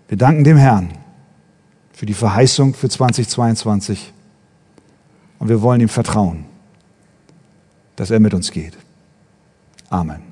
Wir 0.08 0.18
danken 0.18 0.44
dem 0.44 0.58
Herrn 0.58 0.90
für 1.92 2.08
die 2.08 2.16
Verheißung 2.16 2.74
für 2.74 2.90
2022 2.90 4.12
und 5.38 5.50
wir 5.50 5.62
wollen 5.62 5.82
ihm 5.82 5.90
vertrauen, 5.90 6.46
dass 7.96 8.10
er 8.10 8.20
mit 8.20 8.34
uns 8.34 8.50
geht. 8.50 8.76
Amen. 9.92 10.27